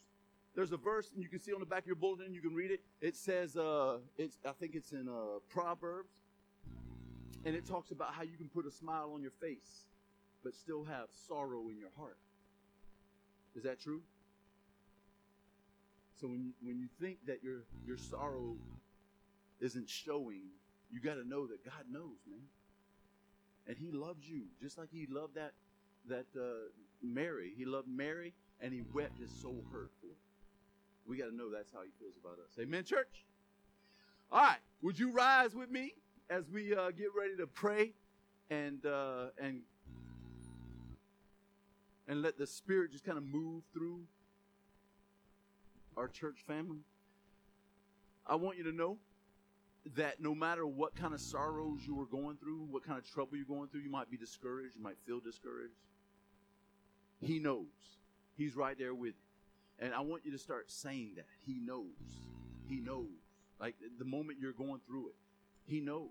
[0.53, 2.53] There's a verse, and you can see on the back of your bulletin, you can
[2.53, 2.81] read it.
[2.99, 6.11] It says, uh, it's, I think it's in uh, Proverbs,
[7.45, 9.87] and it talks about how you can put a smile on your face,
[10.43, 12.17] but still have sorrow in your heart.
[13.55, 14.01] Is that true?
[16.19, 18.55] So when when you think that your your sorrow
[19.61, 20.41] isn't showing,
[20.91, 22.41] you got to know that God knows, man.
[23.67, 25.53] And He loves you just like He loved that
[26.09, 26.69] that uh,
[27.01, 27.53] Mary.
[27.55, 30.07] He loved Mary, and He wept His soul hurt for.
[30.07, 30.13] Her.
[31.05, 32.57] We got to know that's how He feels about us.
[32.59, 33.25] Amen, church.
[34.31, 35.93] All right, would you rise with me
[36.29, 37.93] as we uh, get ready to pray
[38.49, 39.61] and uh, and
[42.07, 44.01] and let the Spirit just kind of move through
[45.95, 46.79] our church family?
[48.25, 48.97] I want you to know
[49.95, 53.35] that no matter what kind of sorrows you are going through, what kind of trouble
[53.35, 55.73] you're going through, you might be discouraged, you might feel discouraged.
[57.19, 57.65] He knows.
[58.35, 59.85] He's right there with you.
[59.85, 61.25] And I want you to start saying that.
[61.45, 61.85] He knows.
[62.67, 63.07] He knows.
[63.59, 65.15] Like the moment you're going through it,
[65.65, 66.09] he knows.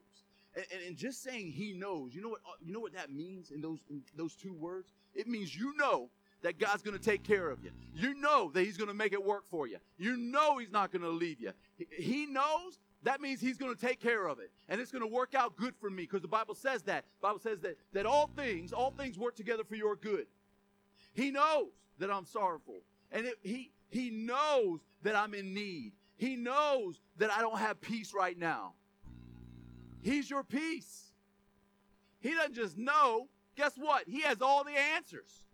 [0.55, 3.13] And, and, and just saying he knows, you know what uh, you know what that
[3.13, 4.93] means in those in those two words?
[5.15, 6.11] It means you know
[6.43, 7.71] that God's going to take care of you.
[7.95, 9.79] You know that he's going to make it work for you.
[9.99, 11.53] You know he's not going to leave you.
[11.91, 15.13] He knows that means he's going to take care of it and it's going to
[15.13, 17.05] work out good for me because the bible says that.
[17.21, 20.27] The bible says that that all things all things work together for your good.
[21.13, 22.81] He knows that i'm sorrowful
[23.13, 25.93] and it, he he knows that i'm in need.
[26.17, 28.75] He knows that i don't have peace right now.
[30.03, 31.13] He's your peace.
[32.21, 33.29] He doesn't just know.
[33.57, 34.09] Guess what?
[34.09, 35.45] He has all the answers.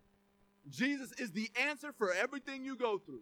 [0.69, 3.21] Jesus is the answer for everything you go through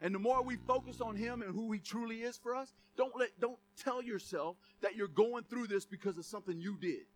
[0.00, 3.16] and the more we focus on him and who he truly is for us, don't
[3.18, 7.06] let don't tell yourself that you're going through this because of something you did.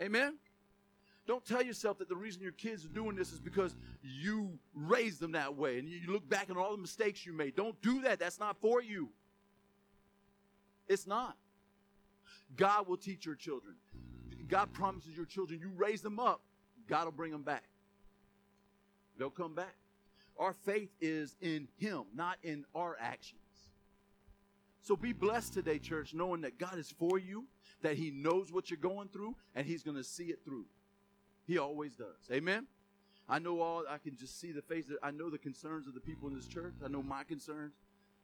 [0.00, 0.38] Amen.
[1.26, 5.20] Don't tell yourself that the reason your kids are doing this is because you raised
[5.20, 7.54] them that way and you look back on all the mistakes you made.
[7.54, 8.18] Don't do that.
[8.18, 9.10] That's not for you.
[10.88, 11.36] It's not.
[12.56, 13.76] God will teach your children.
[14.48, 16.40] God promises your children, you raise them up,
[16.88, 17.62] God will bring them back.
[19.16, 19.74] They'll come back.
[20.40, 23.40] Our faith is in Him, not in our actions.
[24.80, 27.44] So be blessed today, church, knowing that God is for you,
[27.82, 30.64] that He knows what you're going through, and He's going to see it through.
[31.46, 32.30] He always does.
[32.32, 32.66] Amen.
[33.28, 33.84] I know all.
[33.88, 34.96] I can just see the faces.
[35.02, 36.74] I know the concerns of the people in this church.
[36.82, 37.74] I know my concerns.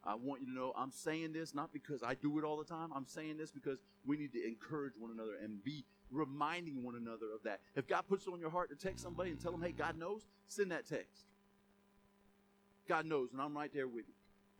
[0.03, 2.63] I want you to know I'm saying this not because I do it all the
[2.63, 2.89] time.
[2.95, 7.27] I'm saying this because we need to encourage one another and be reminding one another
[7.35, 7.59] of that.
[7.75, 9.97] If God puts it on your heart to text somebody and tell them, hey, God
[9.97, 11.25] knows, send that text.
[12.87, 14.13] God knows, and I'm right there with you.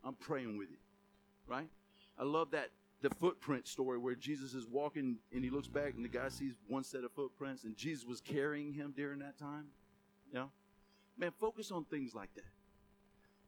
[0.03, 0.77] I'm praying with you.
[1.47, 1.69] Right?
[2.17, 2.69] I love that
[3.01, 6.53] the footprint story where Jesus is walking and he looks back and the guy sees
[6.67, 9.65] one set of footprints and Jesus was carrying him during that time.
[10.33, 10.49] Know?
[11.17, 12.45] Man, focus on things like that.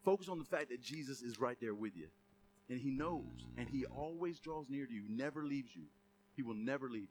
[0.05, 2.07] Focus on the fact that Jesus is right there with you.
[2.69, 3.47] And he knows.
[3.57, 5.83] And he always draws near to you, never leaves you.
[6.35, 7.07] He will never leave you.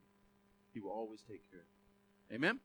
[0.73, 1.65] He will always take care of
[2.31, 2.35] you.
[2.35, 2.59] Amen?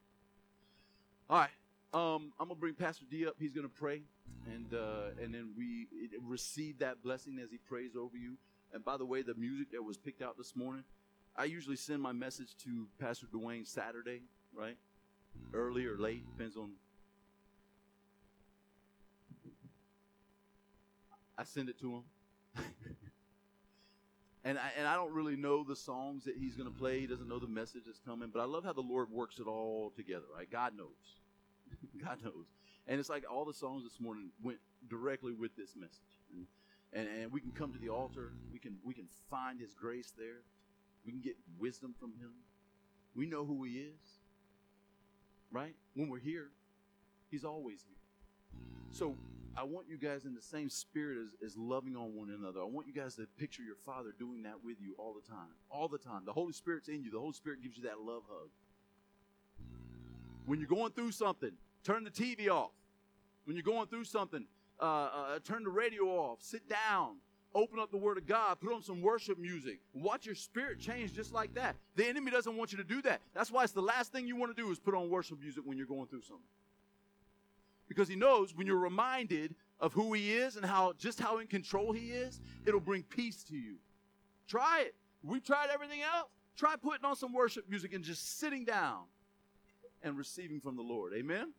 [1.29, 1.51] All right.
[1.93, 3.35] Um, I'm gonna bring Pastor D up.
[3.39, 4.03] He's gonna pray,
[4.47, 5.87] and uh, and then we
[6.23, 8.37] receive that blessing as he prays over you.
[8.73, 10.83] And by the way, the music that was picked out this morning,
[11.37, 14.23] I usually send my message to Pastor Dwayne Saturday,
[14.53, 14.77] right?
[15.53, 16.71] Early or late, depends on.
[21.37, 22.03] I send it to him.
[24.45, 27.01] and I, and I don't really know the songs that he's going to play.
[27.01, 28.31] He doesn't know the message that's coming.
[28.33, 30.49] But I love how the Lord works it all together, right?
[30.49, 31.21] God knows.
[32.05, 32.47] God knows.
[32.87, 34.59] And it's like all the songs this morning went
[34.89, 36.21] directly with this message.
[36.33, 36.47] And,
[36.93, 38.33] and, and we can come to the altar.
[38.53, 40.43] We can, we can find his grace there.
[41.05, 42.33] We can get wisdom from him.
[43.15, 44.19] We know who he is,
[45.53, 45.75] right?
[45.95, 46.49] When we're here,
[47.31, 48.61] he's always here.
[48.91, 49.15] So
[49.57, 52.61] I want you guys in the same spirit as, as loving on one another.
[52.61, 55.55] I want you guys to picture your Father doing that with you all the time.
[55.71, 56.23] All the time.
[56.25, 57.11] The Holy Spirit's in you.
[57.11, 58.49] The Holy Spirit gives you that love hug.
[60.47, 61.53] When you're going through something,
[61.85, 62.73] turn the TV off.
[63.45, 64.47] When you're going through something,
[64.81, 66.43] uh, uh, turn the radio off.
[66.43, 67.17] Sit down
[67.55, 71.15] open up the Word of God, put on some worship music, watch your spirit change
[71.15, 71.77] just like that.
[71.95, 73.21] The enemy doesn't want you to do that.
[73.33, 75.63] That's why it's the last thing you want to do is put on worship music
[75.65, 76.45] when you're going through something.
[77.89, 81.47] Because he knows when you're reminded of who he is and how just how in
[81.47, 83.77] control he is, it'll bring peace to you.
[84.49, 84.95] Try it.
[85.23, 86.29] We tried everything else.
[86.57, 89.03] Try putting on some worship music and just sitting down
[90.03, 91.13] and receiving from the Lord.
[91.15, 91.53] Amen.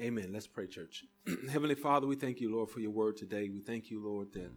[0.00, 0.32] Amen.
[0.32, 1.04] Let's pray, church.
[1.50, 3.48] Heavenly Father, we thank you, Lord, for your word today.
[3.48, 4.50] We thank you, Lord, that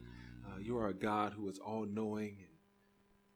[0.45, 2.49] uh, you are a God who is all knowing and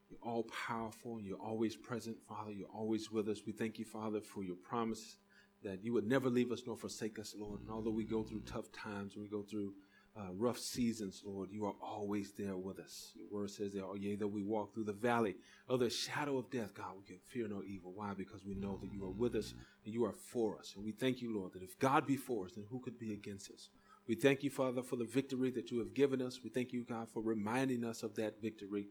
[0.10, 2.52] you're all powerful and you're always present, Father.
[2.52, 3.42] You're always with us.
[3.46, 5.18] We thank you, Father, for your promise
[5.64, 7.62] that you would never leave us nor forsake us, Lord.
[7.62, 9.74] And although we go through tough times, we go through
[10.18, 13.12] uh, rough seasons, Lord, you are always there with us.
[13.16, 15.36] Your word says that, oh, yea, though we walk through the valley
[15.70, 17.94] of the shadow of death, God, we can fear no evil.
[17.96, 18.14] Why?
[18.14, 19.54] Because we know that you are with us
[19.86, 20.74] and you are for us.
[20.76, 23.14] And we thank you, Lord, that if God be for us, then who could be
[23.14, 23.70] against us?
[24.08, 26.40] We thank you, Father, for the victory that you have given us.
[26.44, 28.88] We thank you, God, for reminding us of that victory.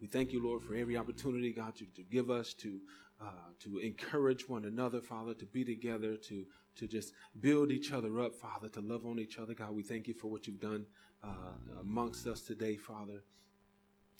[0.00, 2.80] We thank you, Lord, for every opportunity, God, to, to give us to
[3.20, 6.46] uh, to encourage one another, Father, to be together, to
[6.76, 9.52] to just build each other up, Father, to love on each other.
[9.52, 10.86] God, we thank you for what you've done
[11.22, 13.22] uh, amongst us today, Father,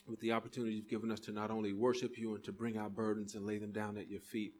[0.06, 2.90] with the opportunity you've given us to not only worship you and to bring our
[2.90, 4.52] burdens and lay them down at your feet,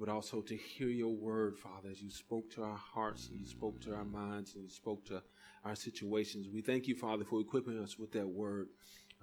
[0.00, 3.46] but also to hear your word, Father, as you spoke to our hearts and you
[3.46, 5.22] spoke to our minds and you spoke to
[5.64, 6.48] our situations.
[6.52, 8.68] We thank you, Father, for equipping us with that word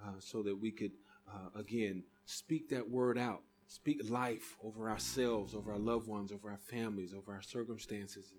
[0.02, 0.92] uh, so that we could,
[1.32, 6.50] uh, again, speak that word out speak life over ourselves, over our loved ones, over
[6.50, 8.32] our families, over our circumstances.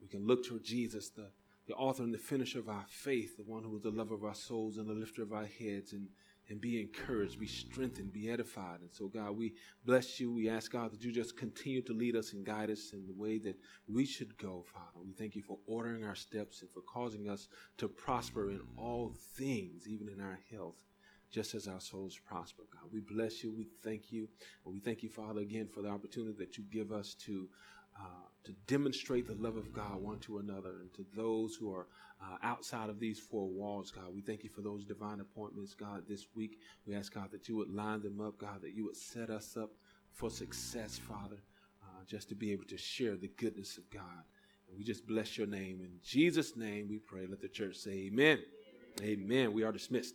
[0.00, 1.28] We can look to Jesus, the,
[1.68, 4.24] the author and the finisher of our faith, the one who is the lover of
[4.24, 6.08] our souls and the lifter of our heads, and,
[6.48, 8.80] and be encouraged, be strengthened, be edified.
[8.80, 9.54] And so, God, we
[9.86, 10.32] bless you.
[10.32, 13.14] We ask, God, that you just continue to lead us and guide us in the
[13.14, 13.56] way that
[13.86, 15.04] we should go, Father.
[15.06, 17.46] We thank you for ordering our steps and for causing us
[17.78, 20.74] to prosper in all things, even in our health
[21.34, 22.88] just as our souls prosper, God.
[22.92, 23.52] We bless you.
[23.52, 24.28] We thank you.
[24.64, 27.48] And we thank you, Father, again for the opportunity that you give us to.
[27.96, 31.86] Uh, to demonstrate the love of God one to another and to those who are
[32.20, 34.12] uh, outside of these four walls, God.
[34.12, 36.58] We thank you for those divine appointments, God, this week.
[36.88, 39.56] We ask, God, that you would line them up, God, that you would set us
[39.56, 39.70] up
[40.12, 41.38] for success, Father,
[41.84, 44.24] uh, just to be able to share the goodness of God.
[44.68, 45.80] And we just bless your name.
[45.80, 47.26] In Jesus' name we pray.
[47.26, 48.40] Let the church say amen.
[49.00, 49.20] Amen.
[49.22, 49.52] amen.
[49.52, 50.14] We are dismissed.